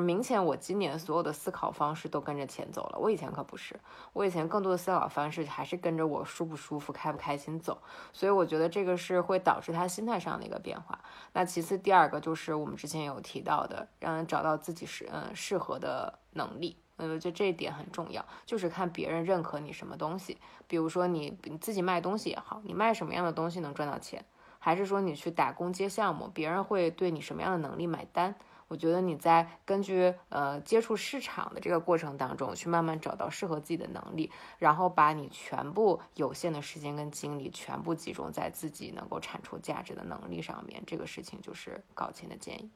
[0.00, 3.78] 明显我今年所有的思考方式都跟着钱走了，我以前可不是，
[4.12, 7.78] 我以前更多的思考方式还是跟着我舒不舒服、开不开心走，
[8.12, 10.98] 所以我觉得这个是会导致他心态上的一个变化。
[11.32, 24.24] 那其次第二个就是我们之前有提到的，让人找到自己适嗯适合的能力，嗯，我觉得这一点很重要，就是看别人认可你什么东西，比如说你你自己卖东西也好，你卖什么样的东西能赚到钱，
[24.58, 28.34] 还是说你去打工接项目，别人会对你什么样的能力买单？
[28.68, 42.70] 我觉得你在根据呃接触市场的这个过程当中，去慢慢找到适合自己的能力，然后把你全部有限的时间跟精力全部集中在自己能够产出价值的能力上面，这个事情就是搞钱的建议。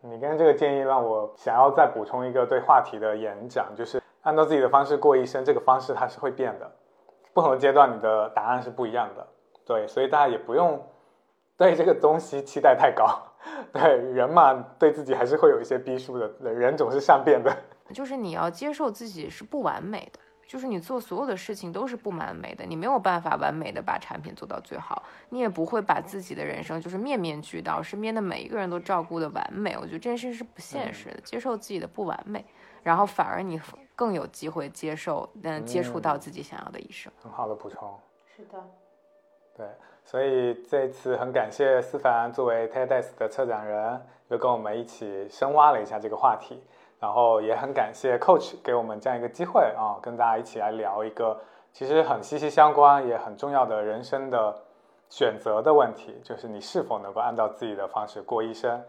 [0.00, 6.70] 你跟这个建议让我想要再补充一个对话题的演讲，就是按照自己的方式过一生，这个方式它是会变的，
[7.32, 9.26] 不同的阶段你的答案是不一样的。
[9.64, 10.84] 对，所以大家也不用
[11.62, 13.06] 对这个东西期待太高。
[13.72, 16.28] 对人嘛，对自己还是会有一些逼数的。
[16.52, 17.56] 人总是善变的，
[17.94, 29.76] 就是你要接受自己是不完美的，就是你做所有的事情都是不完美的，你没有办法完美的把产品做到最好，你也不会把自己的人生就是面面俱到，身边的每一个人都照顾的完美。
[29.76, 32.44] 我觉得这件事是不现实的，接受自己的不完美，
[32.82, 33.60] 然后反而你
[33.94, 37.12] 更有机会接受，嗯，接触到自己想要的一生。
[37.22, 37.98] 很好的补充，
[38.36, 38.58] 是的，
[39.56, 39.66] 对。
[40.04, 46.62] 所以这次很感谢思凡作为 TEDx 的策展人，又跟我们一起深挖了一下这个话题。
[46.98, 51.36] 然后也很感谢 Coach 给我们这样一个机会啊，跟大家一起来聊一个
[51.72, 54.54] 其实很息息相关也很重要的人生的
[55.08, 58.80] 选择的问题，就是你是否能够按照自己的方式过一生？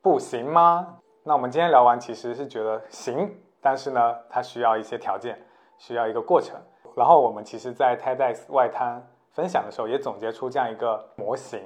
[0.00, 0.96] 不行吗？
[1.22, 3.30] 那我们今天聊完，其实是觉得行，
[3.60, 5.38] 但是呢，它需要一些条件，
[5.76, 6.58] 需要一个过程。
[6.96, 9.06] 然后我们其实，在 TEDx 外滩。
[9.34, 11.58] 分享的时候也总结出这样一个模型，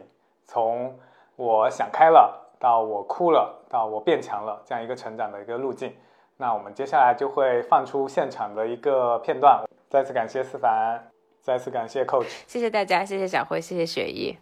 [0.44, 0.96] 从
[1.34, 5.92] 我想开了到我哭了到我变强了这样一个成长的一个路径。
[6.36, 9.64] 那我们接下来就会放出现场的一个片段。
[9.90, 11.10] 再次感谢思凡，
[11.40, 14.36] 再次感谢 Coach，谢谢大家，谢谢小辉，谢谢雪姨。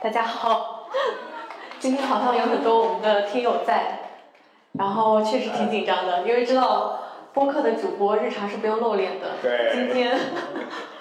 [0.00, 0.88] 大家好，
[1.80, 3.98] 今天好像有很多我们的听友在，
[4.72, 7.00] 然后确实挺紧张的，因为知道
[7.32, 9.26] 播客的主播日常是不用露脸的。
[9.42, 10.16] 对，今天。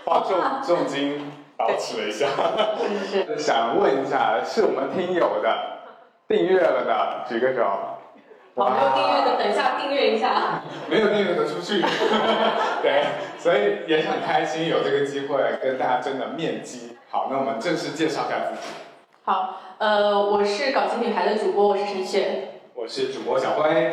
[0.05, 2.27] 花重重金保持了一下，
[3.09, 5.79] 是是想问一下，是我们听友的
[6.27, 7.63] 订阅了的，举个手。
[8.55, 10.61] 好，没有订阅的，等一下订阅一下。
[10.87, 11.81] 没有订阅的出去。
[12.83, 13.03] 对，
[13.39, 16.95] 所以也很开心有这个机会跟大家真的面基。
[17.09, 18.73] 好，那我们正式介绍一下自己。
[19.23, 22.49] 好，呃，我是搞钱女孩的主播，我是陈雪。
[22.75, 23.91] 我是主播小辉。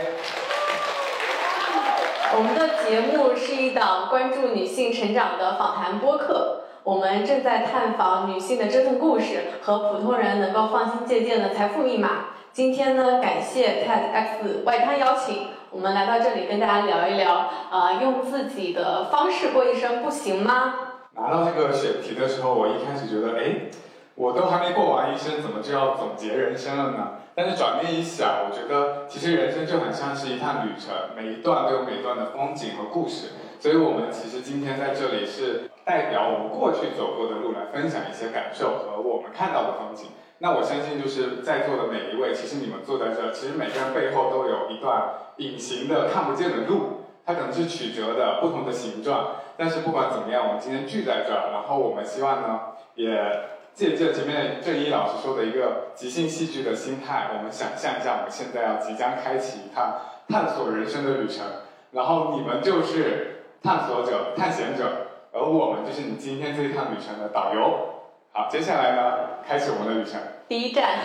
[2.35, 12.29] 我们的节目是一档关注女性成长的访谈播客，我们正在探访女性的折腾故事和普通人能够放心借鉴的财富密码。
[12.51, 20.75] 今天呢，感谢 TEDx 外滩邀请，我们来到这里跟大家聊一聊，呃，用自己的方式过一生不行吗？
[21.15, 23.69] 拿到这个选题的时候，我一开始觉得，哎，
[24.15, 27.09] 我都还没过完一生，怎么就要总结人生了呢？
[27.35, 33.29] 但是转念一想，我觉得其实人生就很像是一趟旅程，每一段都有每一段的风景和故事。
[33.59, 40.09] 所以我们其实今天在这里是代表我们过去走过的路来分享一些感受和我们看到的风景。
[40.39, 49.37] 那我相信就是在座的每一位，其实你们坐在这，其实每个人背后都有一段隐形的看不见的路，它可能是曲折的不同的形状。
[49.57, 52.61] 但是不管怎么样，我们今天聚在这儿，然后我们希望呢，
[52.95, 53.52] 也。
[53.75, 59.99] 借鉴前面郑一老师说的一个即兴戏剧的心态，我们想象一下，我们现在要即将开启一趟
[60.29, 61.45] 探索人生的旅程，
[61.93, 67.89] 然后你们就是探索者、探险者，而我们就是你今天这一趟旅程的导游。
[68.33, 70.21] 好，接下来呢，开始我们的旅程。
[70.49, 70.99] 第一站，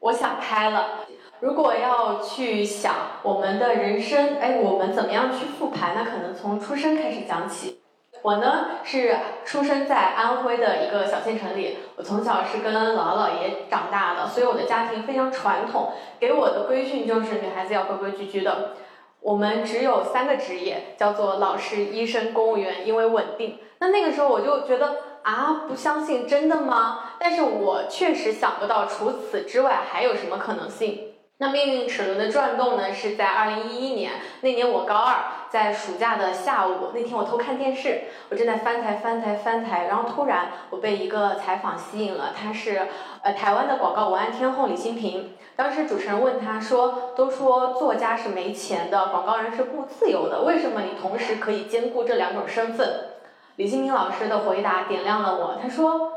[0.00, 1.04] 我想开了。
[1.40, 5.94] 如果要去想我们的人生，哎，我们怎么样去复盘？
[5.94, 7.80] 那可能从出生开始讲起。
[8.22, 18.74] 我呢是出生在安徽的一个小县城里，我从小是跟姥姥姥爷长大的，所以我的家庭非常传统，给我的规训就是女孩子要规规矩矩的。
[19.20, 23.58] 我们只有三个职业，叫做老师、医生、公务员，因为稳定。
[23.80, 27.12] 那那个时候我就觉得啊，不相信真的吗？
[27.18, 31.07] 但是我确实想不到除此之外还有什么可能性。
[31.40, 35.14] 那命运齿轮的转动呢，是在二零一一年那年，我高二，
[35.48, 42.88] 在暑假的下午，那天我偷看电视，我正在翻台翻台翻台，然后突然我被一个采访吸引了，他是
[43.22, 45.34] 呃台湾的广告文案天后李新平。
[45.54, 53.10] 当时主持人问他说：“都说作家是没钱的，广告人是不自由的，为什么你同时可以兼顾这两种身份？”
[53.54, 56.14] 李新平老师的回答点亮了我，他说。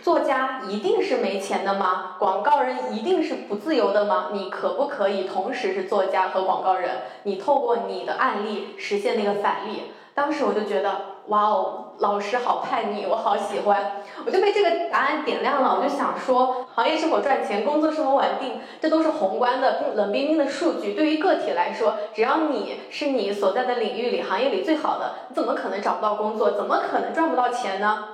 [0.00, 2.16] 作家一定是没钱的吗？
[2.18, 4.28] 广告人一定是不自由的吗？
[4.32, 6.90] 你可不可以同时是作家和广告人？
[7.24, 9.92] 你透过你的案例实现那个反例。
[10.14, 10.90] 当时我就觉得，
[11.28, 14.02] 哇哦，老师好叛逆，我好喜欢。
[14.26, 15.78] 我就被这个答案点亮了。
[15.78, 20.92] 我就想说，行业是否赚钱，工作是否稳定，这都是宏观的、冷冰冰的数据。
[20.92, 26.50] 对于个体来说，只要你是你所在的领域里、行业里最好的，你怎么可能找不到工作？
[26.50, 28.11] 怎么可能赚不到钱呢？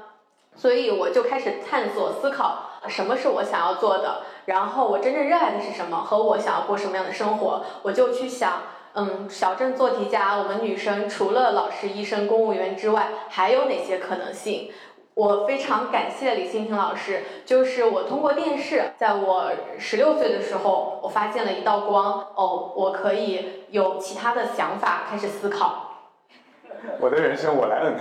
[0.59, 8.63] 所以我就开始探索思考，什么是我想要做的，然后我真正热爱的是什么，和我想要过什么样的生活，我就去想，
[8.95, 14.73] 嗯，小镇做题家，我们女生除了老师、医生、公务员之外，还有哪些可能性？
[15.15, 25.88] 我非常感谢李欣婷老师，就是我通过电视，在我十六岁的时候，我发现了一道光，哦，我可以有其他的想法，开始思考。
[27.01, 27.95] 我的人生我来摁，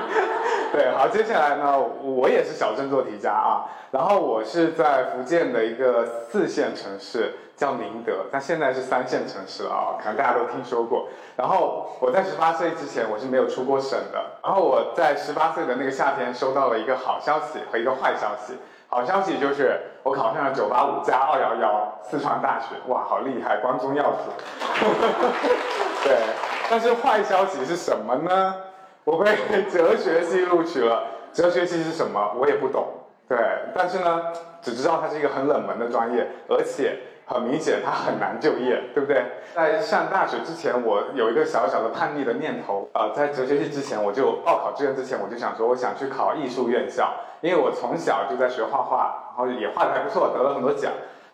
[0.72, 11.08] 对，好，接下来呢，我也是小镇做题家啊，然后我是在福建的一个四线城市叫宁德，但现在是三线城市了啊，可能大家都听说过。
[11.36, 18.54] 然后我在十八岁之前我是没有出过省的，然后我在十八岁的那个夏天收到了一个好消息和一个坏消息。
[18.92, 24.32] 好消息就是我考上了九八五加二幺幺四川大学，哇，好厉害，光宗耀祖。
[26.02, 26.16] 对，
[26.70, 28.54] 但是坏消息是什么呢？
[29.02, 29.34] 我被
[29.68, 31.02] 哲学系录取了。
[31.32, 32.32] 哲学系是什么？
[32.38, 32.86] 我也不懂。
[33.28, 33.36] 对，
[33.74, 34.22] 但是呢，
[34.62, 36.96] 只知道它是一个很冷门的专业，而且
[37.26, 39.24] 很明显它很难就业，对不对？
[39.52, 42.88] 在上大学之前，我有一个小小的叛逆的念头。
[42.94, 47.12] 呃，在哲学系之前，我就报考志愿之前，我就想说，我想去考艺术院校。
[47.40, 50.92] 因为我从小就在学画画，然后也画的还不错，得了很多奖。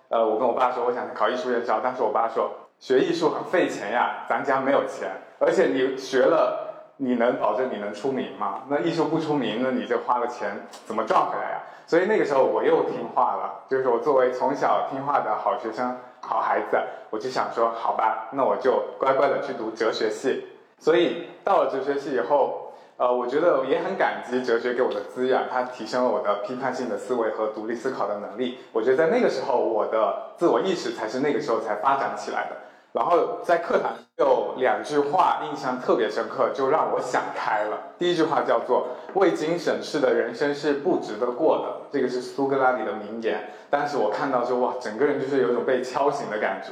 [0.08, 5.10] 呃，我跟我爸说，我想考艺术院校，但是我爸说，学艺术很费钱呀，咱家没有钱，
[5.40, 8.62] 而且你学了，你能保证你能出名吗？
[8.68, 11.62] 那艺术不出名，那你这花了钱怎么赚回来呀？
[11.86, 16.78] 所以那个时候我又听话了，就是我作为从小听话的好学生、好孩子，
[17.10, 20.46] 我就想说，好吧，那我就乖乖的去读哲学系。
[20.78, 22.62] 所以到了哲学系以后。
[22.98, 28.56] 呃，我觉得也很感激哲学给我的滋养，它提升了我的批判性的思维和独立思考的能力。
[28.72, 32.56] 我觉得在那个时候，我的自我意识才是那个时候才发展起来的。
[32.92, 37.78] 然后在课堂有两句话印象特别深刻，就让我想开了。
[37.98, 43.50] 第一句话叫做“未经审视的人生是不值得过的”，这个是苏格拉底的名言。
[43.68, 46.70] 当时我看到说，哇，整个人就是有一种被敲醒的感觉。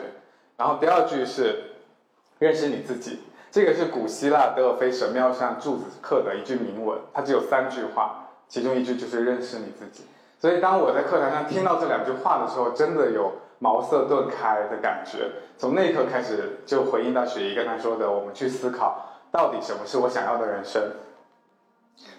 [0.56, 1.64] 然后第二句是
[2.38, 3.20] “认识你自己”。
[3.52, 10.04] 这个是古希腊德尔菲神庙上柱子刻的一句铭文，它只有三句话，其中一句就是认识你自己。
[10.40, 15.30] 所以当我在课堂上听到这两句话的时候，真的有茅塞顿开的感觉。
[15.56, 20.82] 从那一刻开始，就回应到雪姨跟他说的，我们去思考到底什么是我想要的人生。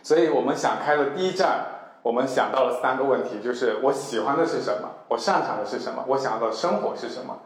[0.02, 1.66] 所以我们想开的第一站，
[2.02, 7.38] 我们想到了三个问题，就是我喜欢的是什么，我擅长的是什么，我想要的生活是什么。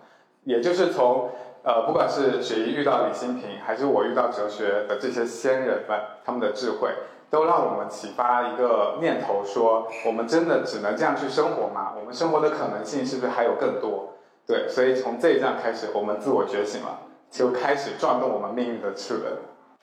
[0.44, 1.30] 也就是从
[1.64, 6.90] 呃，不管是雪姨遇到李新平，还是我遇到哲学的这些先人们，他们的智慧，
[7.30, 11.94] 都让我们启发一个念头，说我们真的只能这样去生活吗？
[12.00, 14.14] 我们生活的可能性是不是还有更多？
[14.48, 17.00] 对，所以从这一站开始，我们自我觉醒了，
[17.30, 19.34] 就开始转动我们命运的齿轮。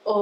[0.06, 0.12] 呃，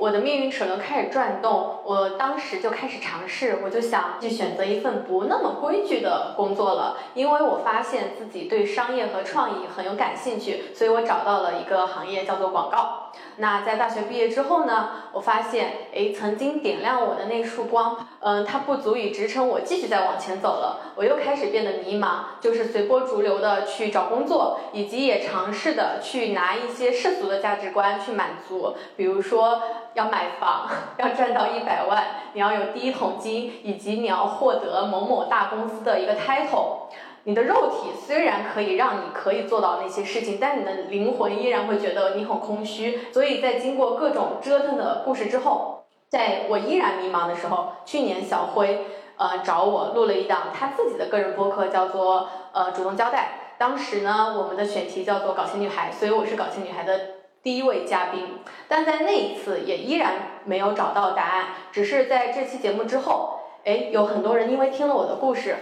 [0.00, 13.10] 我的命运齿轮开始转动，我当时就开始尝试，我就想去选择一份不那么规矩的工作了，因为我发现自己对商业和创意很有感兴趣，所以我找到了一个行业叫做广告。
[13.36, 20.94] 那在大学毕业之后呢，我发现，哎，曾经点亮我的那束光，嗯，它不足以支撑我继续再往前走了。
[20.96, 29.60] 我又开始变得迷茫，就是随波逐流的去找工作，以及也尝试的去拿一些世俗的价值观去满足，比如说说
[29.94, 32.04] 要买房， 要赚到一百万，
[32.34, 36.84] 你要有第一桶金，以及你要获得某某大公司的一个 title。
[37.24, 43.10] 你的肉体虽然可以让你可以做到那些事情，但你的灵魂依然会觉得你很空虚。
[43.12, 48.86] 所以在经过各种折腾的故事之后，在我依然迷茫的时候，去年小辉
[49.16, 53.56] 呃找我录了一档他自己的个人播客，叫做呃主动交代。
[53.58, 57.00] 当时呢，我们的选题叫做搞钱女孩，所以我是搞钱女孩的
[57.44, 58.40] 第一位嘉宾。
[58.66, 65.58] 但在那一次也依然没有找到答案，只是在这期节目之后，哎，有很多人因为听了我的故事。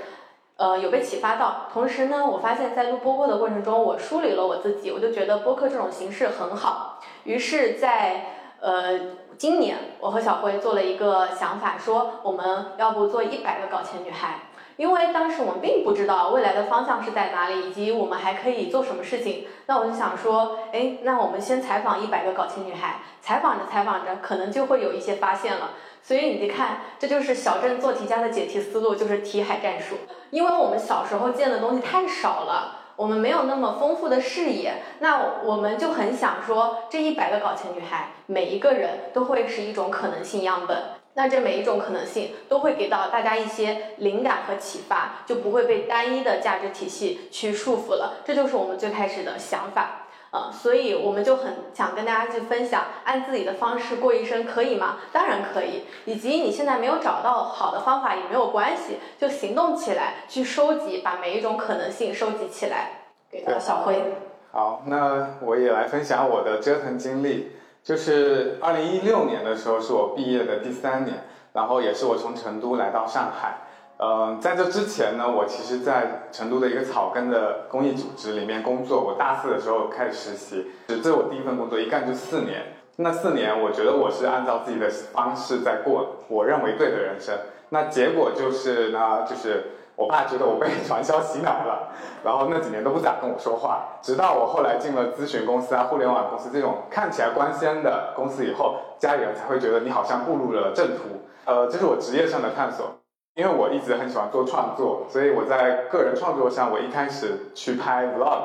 [0.57, 1.67] 呃，有被启发到。
[1.73, 7.01] 同时呢，我发现，在录播客的过程中，我梳理了我自己，我就觉得播客这种形式很好。
[7.25, 8.27] 于是，在
[8.61, 14.43] 呃今年，我和小辉做了一个想法，说我们要不做一百个搞钱女孩。
[14.77, 19.47] 因为当时我们并不知道未来的方向是在哪里，以及我们还可以做什么事情。
[19.66, 25.73] 那我就想说，哎，那我们先采访一百个搞钱女孩，采访着采访着，可能就会有一些发现了。
[26.03, 29.97] 所以你看，这就是小镇做题家的解题思路，就是题海战术。
[30.31, 40.77] 因为我们小时候见的东西太少了，我们没有那么丰富的视野，那我们就很想说，这一百个搞钱女孩，每一个人都会是一种可能性样本。
[41.15, 48.21] 那这每一种可能性都会给到大家一些灵感和启发，就不会被单一的价值体系去束缚了。
[48.25, 49.99] 这就是我们最开始的想法。
[50.31, 54.97] 呃，所以我们就很想跟大家去分享，按自己的方式过一生可以吗？
[55.13, 55.85] 当然可以。
[56.07, 63.03] 以及你现在没有找到好的方法也没有关系，就行动起来，去收集，把每一种可能性收集起来。
[63.31, 64.03] 给到小辉。
[64.51, 67.53] 好，那我也来分享我的折腾经历。
[67.83, 73.59] 就是二零一六年的时候，是我毕业的第三年，然后也是我从成都来到上海。
[73.99, 79.01] 嗯，在这之前呢，我其实，在成都的一个草根的公益组织里面工作。
[79.01, 82.75] 我大四的时候开始实习，这是我第一份工作，一干就四年。
[82.97, 87.37] 那四年，我觉得我是按照自己的方式在过我认为对的人生。
[87.71, 89.65] 那结果就是呢，就是
[89.97, 91.89] 我爸觉得我被传销洗脑了，
[92.24, 93.98] 然后那几年都不咋跟我说话。
[94.01, 101.02] 直到我后来进了咨询公司啊、互联网公司这种看起来光鲜的公司以后，家里人才会觉得你好像步入了正途。
[101.44, 102.86] 呃，这是我职业上的探索。
[103.35, 108.43] 因为我一直很喜欢做创作，所以我在个人创作上，我一开始去拍 vlog，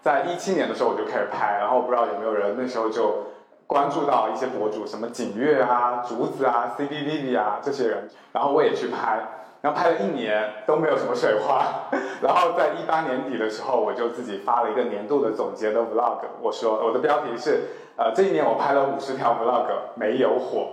[0.00, 3.26] 在一七年的时候我就开始拍，然后不知道有没有人那时候就
[3.66, 9.20] 关注到一些博主，什么景月啊、竹子啊、C B V V 啊这些人，然后我也去拍，
[9.60, 11.64] 然后拍了一年都没有什么水花，
[12.22, 17.62] 然后在一八年底的时候，我就自己发了一个年度的总结的 vlog，我说我的标题是，
[17.96, 20.68] 呃，这一年我拍了五十条 vlog，没有火。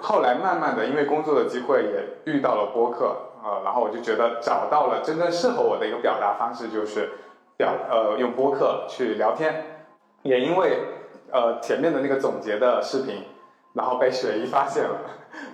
[0.00, 3.14] 后来慢慢的，因为工作的机会也遇到了播客，
[3.44, 7.10] 呃，然后我就觉得找到了真正适合我的一个表达方式，就是
[7.58, 9.62] 表呃用播客去聊天。
[10.22, 10.78] 也因为
[11.30, 13.24] 呃前面的那个总结的视频，
[13.74, 14.96] 然后被雪姨发现了，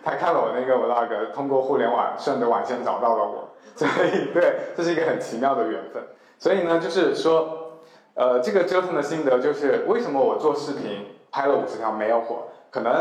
[0.05, 6.03] 他看了我那个 vlog，通过互联网顺着网线找到了我，所以对，这是一个很奇妙的缘分。
[6.39, 7.81] 所以呢，就是说，
[8.15, 12.93] 呃，这个折腾的心得就是为什么我做视频拍了五十条没有火，可能。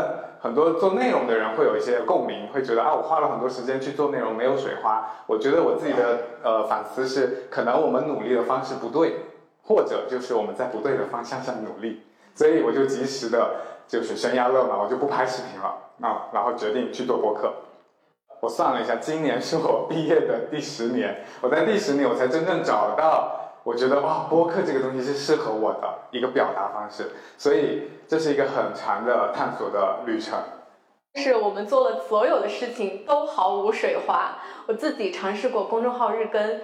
[0.42, 5.06] 很多做内容的人会有一些共鸣，会觉得啊，我花了很多时间去做内容，没有水花。
[5.26, 9.16] 我觉得我自己的呃反思是，可能我们努力的方式不对，
[9.62, 12.00] 或者就是我们在不对的方向上努力。
[12.34, 13.50] 所以我就及时的，
[13.90, 17.52] 就是悬崖勒马，我就不拍视频了啊，然后决定去做播客。
[18.40, 23.36] 我算了一下，今年是我毕业的第十年，我在第十年我才真正找到。
[23.64, 30.38] 我觉得哇，播客这个东西是适合我的一个表达方式，所以这是一个很长的探索的旅程。
[31.16, 34.38] 是我们做了所有的事情都毫无水花。
[34.66, 36.60] 我自己尝试过公众号日更，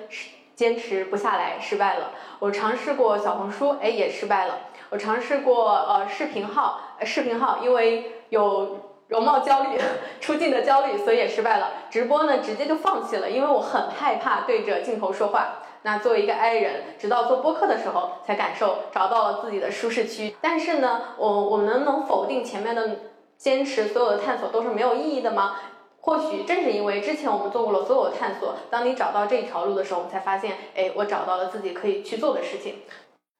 [0.54, 2.12] 坚持不下来，失败了。
[2.38, 4.54] 我尝试过小红书，哎，也失败了。
[4.90, 9.78] 我尝试过呃视频号，视频号因为有容貌焦虑、
[10.20, 11.70] 出镜的焦虑，所以也失败了。
[11.90, 15.62] 直播呢，直接就放弃了，因为我很害怕对着镜头说话。
[15.82, 20.36] 那作为一个 I 人，直到做播客的时候，才感受找到了自己的舒适区。
[20.40, 22.90] 但是呢，我我们能否定前面的
[23.36, 25.56] 坚持，所有的探索都是没有意义的吗？
[26.00, 32.76] 或许正是因为之前我们做过了所有的探索，当你找到这一条路的时候，我们才发现，哎，我找到了自己可以去做的事情。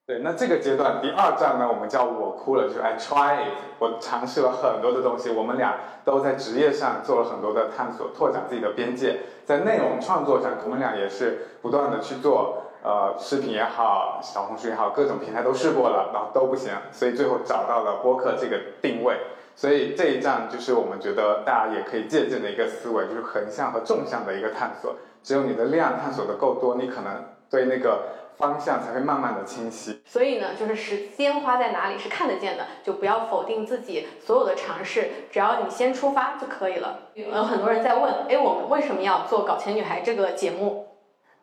[0.06, 5.32] 对，那这个阶段第二站呢，我们叫我哭了，就是 I try it，我尝试了很多的东西。
[5.32, 5.74] 我们俩
[6.04, 9.18] 都在职业上做了很多的探索，拓展自己的边界。
[9.44, 19.16] 在内容创作上，我们俩也是不断的去做，呃，视频也好，小红书也好，各种平台都试过了，然后都不行，所以最后找到了播客这个定位。
[19.56, 24.94] 所以这一站就是我们觉得大家也可以借鉴的一个思维，就是横向和纵向的一个探索。
[25.24, 27.12] 只有你的量探索的够多，你可能
[27.50, 28.02] 对那个。
[28.36, 30.02] 方向才会慢慢的清晰。
[30.04, 37.00] 所以呢，就是时间花在哪里是看得见的，就不要否定自己所有的尝试，只要你先出发就可以了。
[37.14, 40.86] 有很多人在问，哎，我们为什么要做《搞钱女孩》这个节目？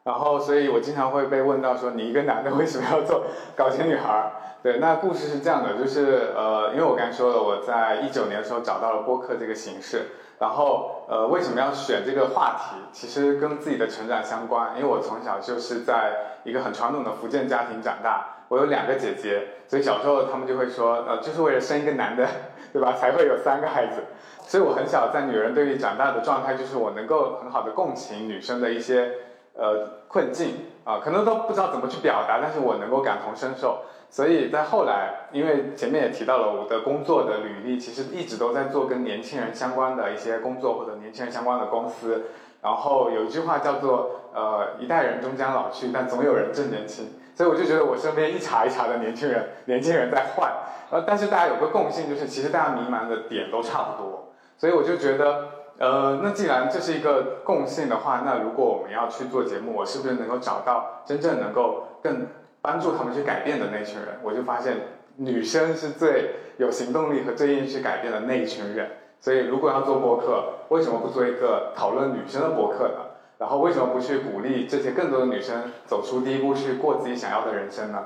[0.04, 3.22] 然后，所以我经常会被问到说，你一个男的为什么要做
[3.56, 4.32] 《搞钱女孩》？
[4.64, 10.08] 对，那故事是这样的，就是呃，因为我刚才说了，我在一九年的时候找到了播客这个形式。
[10.44, 12.76] 然后，呃，为什么要选这个话题？
[12.92, 14.72] 其实跟自己的成长相关。
[14.76, 22.28] 因为我从小就是在一个很传统的福建家庭长大，我有两个姐姐，所以小时候他们就会说，呃，就是为了生一个男的，
[22.74, 22.92] 对吧？
[22.92, 24.04] 才会有三个孩子。
[24.46, 29.14] 所以我很小在女人堆里长大的状态，就是我能够很好的共情女生的一些
[29.56, 33.84] 呃困境啊，可能都不知道怎么去表达，但是我能够感同身受。
[34.14, 42.26] 所以在后来，因为前面也提到了我的工作的履历，其实一直都在做跟年轻人相关的一些工作或者年轻人相关的公司。
[42.62, 47.08] 然后有一句话叫做“呃，一代人终将老去，但总有人正年轻”。
[47.34, 50.54] 所以我就觉得我身边一茬一茬的年轻人，年轻人在换。
[50.92, 54.32] 呃，但是大家有个共性，就是其实大家迷茫的点都差不多。
[54.60, 55.46] 所以我就觉得，
[55.80, 62.28] 呃，那既然这是一个共性的话，那如果我们要去做节目，我是不是能够找到真正能够更。
[62.64, 64.78] 帮助他们去改变的那群人，我就发现
[65.18, 68.90] 女生是最有行动力和最愿意去改变的那一群人。
[69.20, 72.96] 所以，如果要做播客，为什么不做一个讨论女生的播客呢？
[73.38, 78.04] 然后，为什么不去鼓励这些更多的女生走出第一步，去过自己想要的人生呢？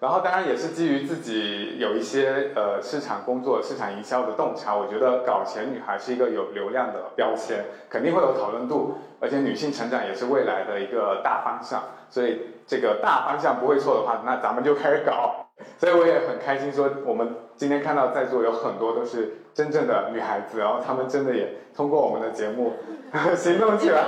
[0.00, 12.53] 然后，当然也是基于自己有一些呃市场工作、市场营销的洞察，我觉得搞钱女孩是一个有流量的标签，肯定会有讨论度，而且女性成长也是未来的一个大方向，所以。
[12.66, 15.34] 这个大方向不会错的话，那咱们就开始搞。
[15.78, 22.72] 所以我也很开心，说我们今天看到在座有很多都是真正的女孩子，然后她们真的也通过我们的节目
[23.36, 24.02] 行动起来，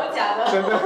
[0.50, 0.76] 真的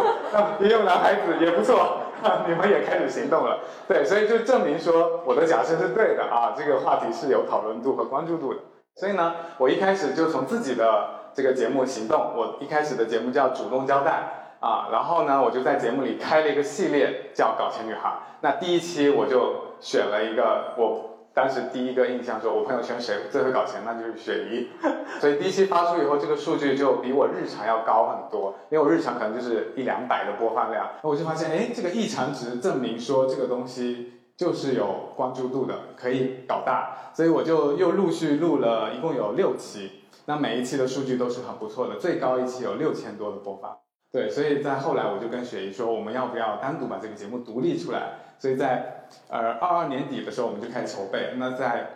[0.61, 2.03] 也有男孩子也不错，
[2.47, 3.61] 你们也开始行动了。
[3.89, 8.61] 对，所以就证明说我的假设是对的啊，这个话题是有讨论度和关注度的。
[8.97, 14.40] 所以呢，我一开始就从自己的这个节目行动，我一开始的节目叫主动交代。
[14.61, 18.09] 啊，然后呢，我就在节目里开了一个系列，叫《搞钱女孩》。
[18.43, 24.69] 那第一期我就选了一个，我当时第一个印象说，我朋友圈谁最会搞钱，那就是雪姨。
[25.19, 30.87] 所以第一期发出以后，这个数据就比我日常要高很多，因为我日常可能就是一两百的播放量。
[31.03, 36.97] 我就发现，哎，这个异常值证明说这个东西就是有关注度的，可以搞大。
[37.15, 43.79] 所以我就又陆续录了一共有六期，那每一期的数据都是很不错的，最高一期有六千多的播放。
[44.13, 48.15] 对，所以在后来我就跟雪姨说，我们要不要单独把这个节目独立出来？
[48.39, 51.35] 所以在呃二二年底的时候，我们就开始筹备。
[51.37, 51.91] 那在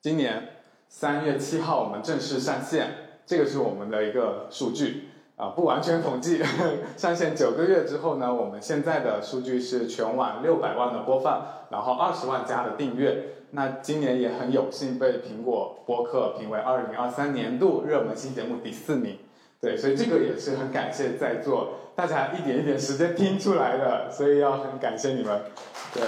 [0.00, 0.48] 今年
[0.88, 2.90] 三月七号，我们正式上线。
[3.26, 6.42] 这个是我们的一个数据啊，不完全统计。
[6.98, 13.28] 上线九个月之后呢，我们现在的数据是全网六百万的播放，然后二十万加的订阅。
[13.52, 19.16] 那今年也很有幸被苹果播客评为二零二三年度热门新节目第四名。
[19.64, 25.40] 对，所以这个也是很感谢在座大家一点一点时间听出来的，所以要很感谢你们。
[25.94, 26.02] 对，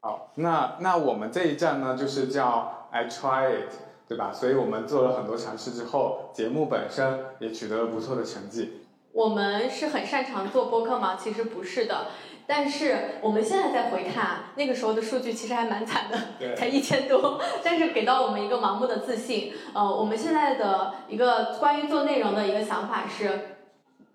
[0.00, 3.72] 好，那那我们这一站呢，就是叫 I try it，
[4.08, 4.32] 对吧？
[4.32, 8.82] 所以我们做了很多尝试之后，节目本身也取得了不错的成绩。
[9.12, 11.16] 我们是很擅长做播客吗？
[11.16, 12.08] 其实不是的。
[12.46, 17.40] 但是我们现在再回看那个时候的数据，其实还蛮惨的，才一千多。
[17.64, 19.52] 但是给到我们一个盲目的自信。
[19.74, 23.55] 呃，我们现在的一个关于做内容的一个想法是，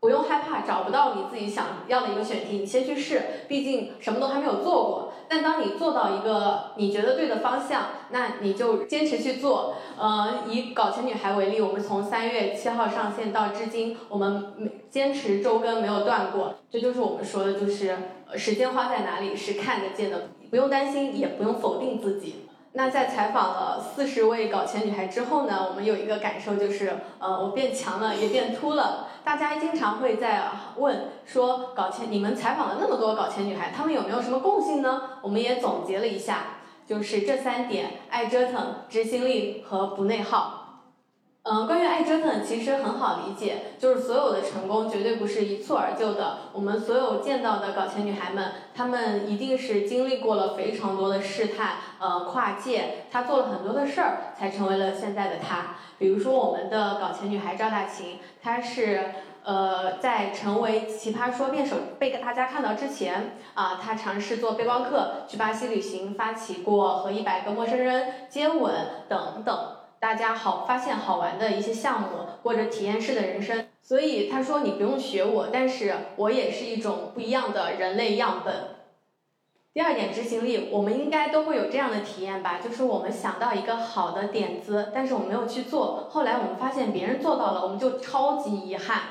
[0.02, 5.14] 不用害怕找不到你自己想要的一个选题，你先去试，毕竟什么都还没有做过。
[5.30, 9.76] 但当你做到一个你觉得对的方向，那你就坚持去做。
[9.96, 16.56] 呃，以搞钱女孩为例，我们从三月七号上线到至今，我们每坚持周更没有断过。
[16.72, 17.96] 这就是我们说的，就是
[18.36, 22.48] 时间花在哪里是看得见的，不用担心，也不用否定自己。
[22.74, 29.10] 那在采访了四十位搞钱女孩之后呢，我们有一个感受就是，呃，我变强了，也变秃了。
[29.26, 30.44] 大家经常会在
[30.78, 35.02] 问说，搞钱，你们采访了那么多搞钱女孩，她们有没有什么共性呢？
[35.22, 40.61] 我们也总结了一下，就是这三点：爱折腾、执行力和不内耗。
[41.44, 46.38] 嗯，关于爱折腾，其实很好理解，就是所有的成功绝对不是一蹴而就的。
[46.54, 55.78] 我们所有见到的搞钱女孩们，她们一定是经历过了非常多的试探，呃，跨界，她做了很多的事儿，才成为了现在的她。
[55.98, 59.02] 比如说我们的搞钱女孩赵大琴，她是。
[59.44, 68.72] 呃，在成为奇葩说辩手被大家看到之前，啊，她尝试做背包客，去巴西旅行，发起过和一百个陌生人接吻
[69.10, 69.81] 等等。
[70.02, 72.08] 大家好发现好玩的一些项目，
[72.42, 73.68] 过着体验式的人生。
[73.84, 78.78] 所以他说你不用学我，但是我也是一种不一样的人类样本。
[79.76, 89.02] 第二点执行力，我们应该都会有这样的体验吧，就是我们想到一个好的点子，但是我们没有去做，后来我们发现别人做到了，我们就超级遗憾。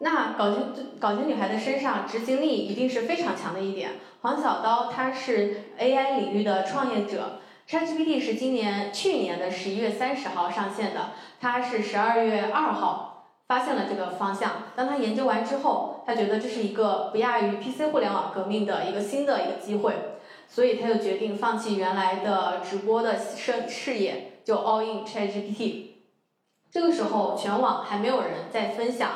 [0.00, 0.62] 那搞钱
[1.00, 3.92] 搞钱女孩的身上执行力一定是非常强的一点。
[4.20, 7.37] 黄小刀他是 AI 领域的创业者。
[7.68, 14.62] ChatGPT 是今年去年的十一月三十号上线的，他是十二月二号发现了这个方向。
[14.74, 19.92] 当他研究完之后，他觉得这是一个不亚于 PC 互联网革命的一个新的一个机会，
[20.48, 25.88] 所以他就决定放弃原来的直播的事事业，就 all in ChatGPT。
[26.70, 29.10] 这个时候，全网还没有人在分享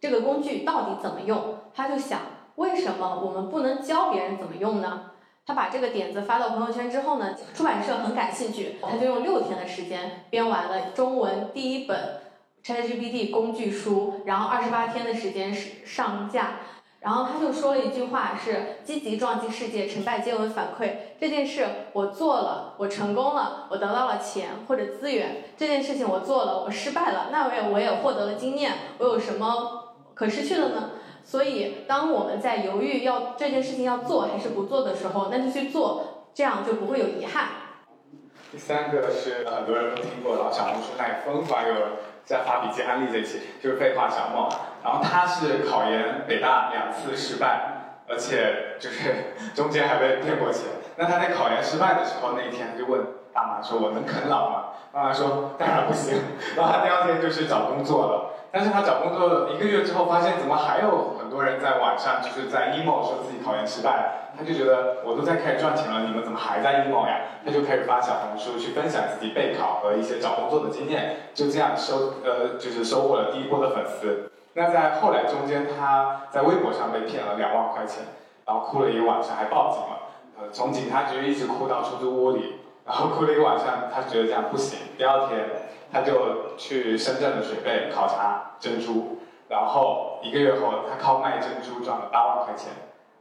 [0.00, 2.20] 这个工具到底怎么用，他就想，
[2.54, 5.10] 为什么我们不能教别人怎么用呢？
[5.48, 12.20] 他把这个点子发到朋友圈之后呢，出版社很感兴趣，他就用六天的时间编完了中文第一本
[12.62, 16.56] ChatGPT 工具书，然后二十八天的时间是上架。
[17.00, 20.90] 然后他就说了一句话是：积极撞击世界，成败皆为反馈。
[21.18, 25.44] 这件事我做了，我成功了，我得到了钱或者资源。
[25.56, 28.72] 这件事情我做了，我失败了，那我也我也获得了经验。
[28.98, 30.90] 我有什么可失去的呢？
[31.28, 37.48] 所以，当我们在犹豫要这件事情要做还是不做的时候，那就去做，这样就不会有遗憾。
[38.50, 41.74] 第三个是很多人都听过的，小红书上也疯狂有
[42.24, 44.48] 在发笔记安利这期，就是废话小梦。
[44.82, 50.62] 然后他是考研北大两次失败，而且就是中间还被骗过钱。
[50.96, 54.64] 那他在考研失败的时候，那一天他就问爸妈说：“我能啃老吗？”
[54.94, 56.18] 妈妈说：“当然不行。”
[56.56, 58.30] 然后他第二天就去找工作了。
[58.50, 64.14] 但是他找工作一个月之后，发现怎么还有很多人在网上就是在 emo 说自己考研失败。
[64.38, 67.20] 他就觉得我都在开始赚钱了，你们怎么还在 emo 呀？
[67.44, 74.30] 他就开始发小红书去分享自己备考和一些找工作的经验，就这样收呃就是收获了第一波的粉丝。
[74.54, 78.04] 那在后来中间，他在微博上被骗了两万块钱，
[78.46, 79.98] 然后哭了一个晚上，还报警了。
[80.40, 84.78] 呃，从警察局一直哭到出租屋里，然后哭了一个晚上，他觉得这样不行。
[84.96, 85.46] 第二天，
[85.92, 92.72] 他就去深圳的水贝考察珍珠，然后一个月后，他靠卖珍珠赚了八万块钱。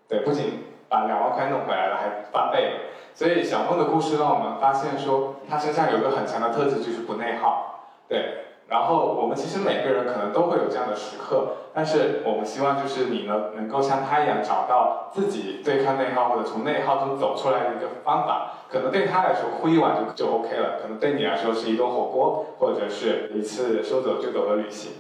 [0.08, 2.80] 对，不仅把两万块弄回来了，还翻倍了。
[3.14, 7.90] 所以小梦的故事让我们发现说，他身上有个很强的特质，就是不内耗。
[8.08, 8.47] 对。
[8.68, 18.52] 然后我们其实每个人可能都会有这样的时刻，但是我们希望就是你呢能够像他一样找到自己对抗内耗或者从内耗中走出来的一个方法。
[18.70, 24.92] 可能对他来说呼一碗就就 OK 了，可能对你来说是一顿火锅，或者是一次说走就走的旅行。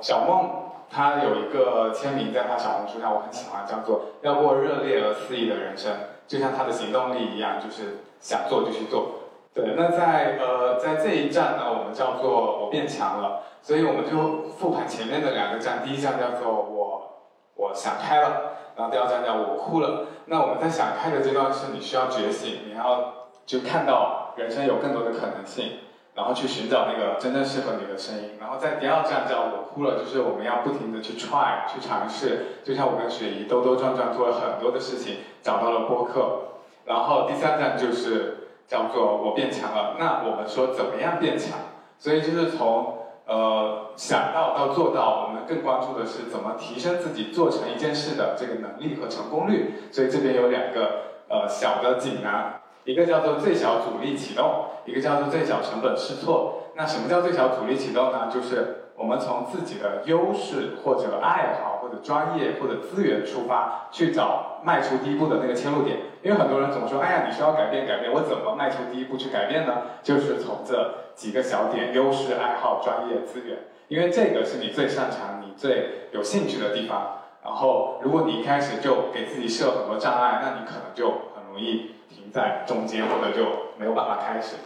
[0.00, 0.48] 小梦
[0.88, 5.92] 她有一个签名在她小红书上，我很喜欢，叫做“要过热烈而肆意的人生”，
[6.28, 9.08] 就像她的行动力一样，就是想做就去做。
[9.56, 17.22] 对，那在呃在这一站呢，我们叫做我变强了，所以我们就复盘前面的两个站，第一站叫做我
[17.54, 20.08] 我想开了，然后第二站叫我哭了。
[20.26, 23.14] 那我们在想开的阶段是你需要觉醒，你要
[23.46, 25.78] 就看到人生有更多的可能性，
[26.14, 28.32] 然后去寻找那个真正适合你的声音。
[28.38, 36.40] 然后在第二站叫我哭了，就是我们要不停的去 try 去尝试，就像我跟雪姨兜兜转转做了很多的事情，找到了播客。
[36.84, 38.42] 然后第三站就是。
[38.66, 39.96] 叫做我变强了。
[39.98, 41.58] 那我们说怎么样变强？
[41.98, 49.74] 所以就是从呃想到到做到，我们更关注的是怎么提升自己做成一件事的这个能力和成功率。
[49.90, 56.64] 所以这边有两个呃小的锦囊，一个叫做最小阻力启动，一个叫做最小成本试错。
[56.74, 58.30] 那什么叫最小阻力启动呢？
[58.30, 65.98] 就是我们从自己的优势或者爱好或者专业或者资源出发，去找迈出第一步的那个切入点。
[66.22, 69.82] 因为很多人总说，哎呀，你需要改变改变，我怎么迈出第一步去改变呢？
[70.02, 73.58] 就是从这几个小点：优势、爱好、专业、资源。
[73.88, 77.18] 因为这个是你最擅长、你最有兴趣的地方。
[77.44, 81.06] 然后，如果你一开始就给自己设很多障碍，那你可能就
[81.36, 83.44] 很容易停在中间，或者就
[83.78, 84.56] 没有办法开始。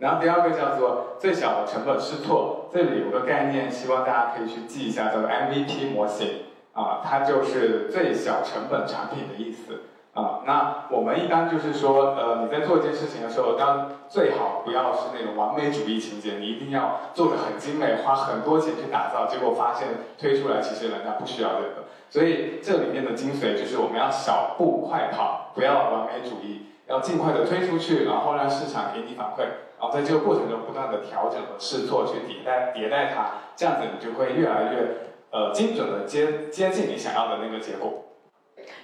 [0.00, 6.26] 然后第二个叫做最小的成本试错，这里有个概念，希望大家可以去记一下，叫做 MVP 模型
[6.72, 9.82] 啊，它就是最小成本产品的意思
[10.14, 10.40] 啊。
[10.46, 21.84] 那我们一般就是说，呃，你在做一件事情的时候，当最好不要是那种完美主义情节，你一定要做的很精美，花很多钱去打造，结果发现推出来其实人家不需要这个。
[22.08, 29.42] 所以这里面的精髓就是我们要小步快跑，不要完美主义，要尽快的推出去，然后让市场给你反馈。
[29.78, 38.09] 然后在这个过程中不断的调整和试错，去迭代迭代它，这样子你就会越来越呃精准的接接近你想要的那个结果。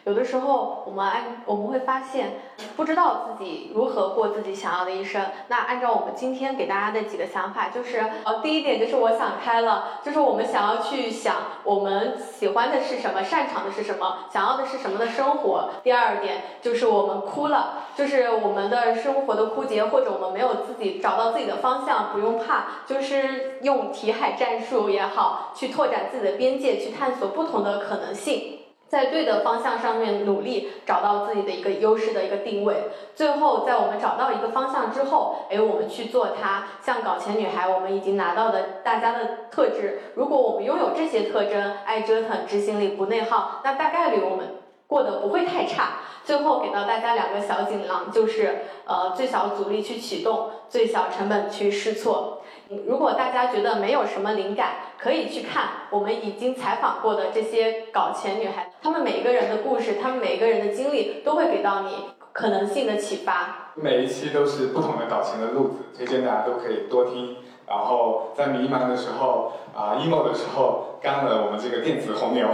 [0.04, 2.38] 有的时候，我们按我们会发现，
[2.76, 5.22] 不知道自己如何过自己想要的一生。
[5.48, 15.70] 那按照我们今天给大家的几个想法，就是呃，第一点就是我想开了，就是我们想要去想我们喜欢的是什么，擅长的是什么，想要的是什么的生活。
[15.82, 28.55] 第二点就是我们哭了，就是我们的生活的枯竭，或者我们没有自己找到自己的方向，不用怕，就是用题海战术也好，去拓展自己的边界，去探索不同的可能性。
[28.88, 32.84] 在对的方向上面努力，找到自己的一个优势的一个定位。
[33.14, 36.68] 最后，在我们找到一个方向之后，哎，我们去做它。
[36.80, 44.56] 像搞钱女孩，我们已经拿到的大家的特质，如果我们拥有这些特征，爱折腾、执行力、不内耗，那大概率我们
[44.86, 46.00] 过得不会太差。
[46.24, 52.35] 最后给到大家两个小锦囊，就是呃，最小阻力去启动，最小成本去试错。
[52.68, 63.70] 如果大家觉得没有什么灵感，可以去看我们已经采访过的这些搞钱女孩，她们每一个人的故事，她们每一个人的经历，都会给到你可能性的启发。
[63.76, 67.36] 每一期都是不同的搞钱的路子，推荐大家都可以多听。
[67.68, 72.48] 然后在迷茫的时候啊，emo 的时候，干了我们这个电子红牛。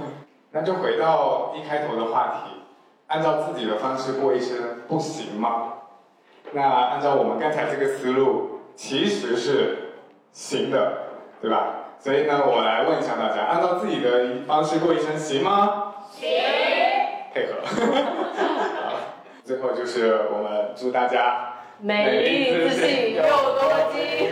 [0.52, 2.60] 那就回到一开头的话题，
[3.06, 5.72] 按照自己的方式过一生不行吗？
[6.52, 8.50] 那按照我们刚才这个思路。
[8.76, 9.94] 其实是
[10.32, 10.92] 行的，
[11.40, 11.74] 对吧？
[11.98, 15.94] 所以呢，我来问一下大家，按照自己的方式过一生行吗？
[16.10, 16.28] 行。
[17.32, 17.54] 配合。
[18.84, 18.92] 好，
[19.44, 24.30] 最后就是我们祝大家美丽自信又多金。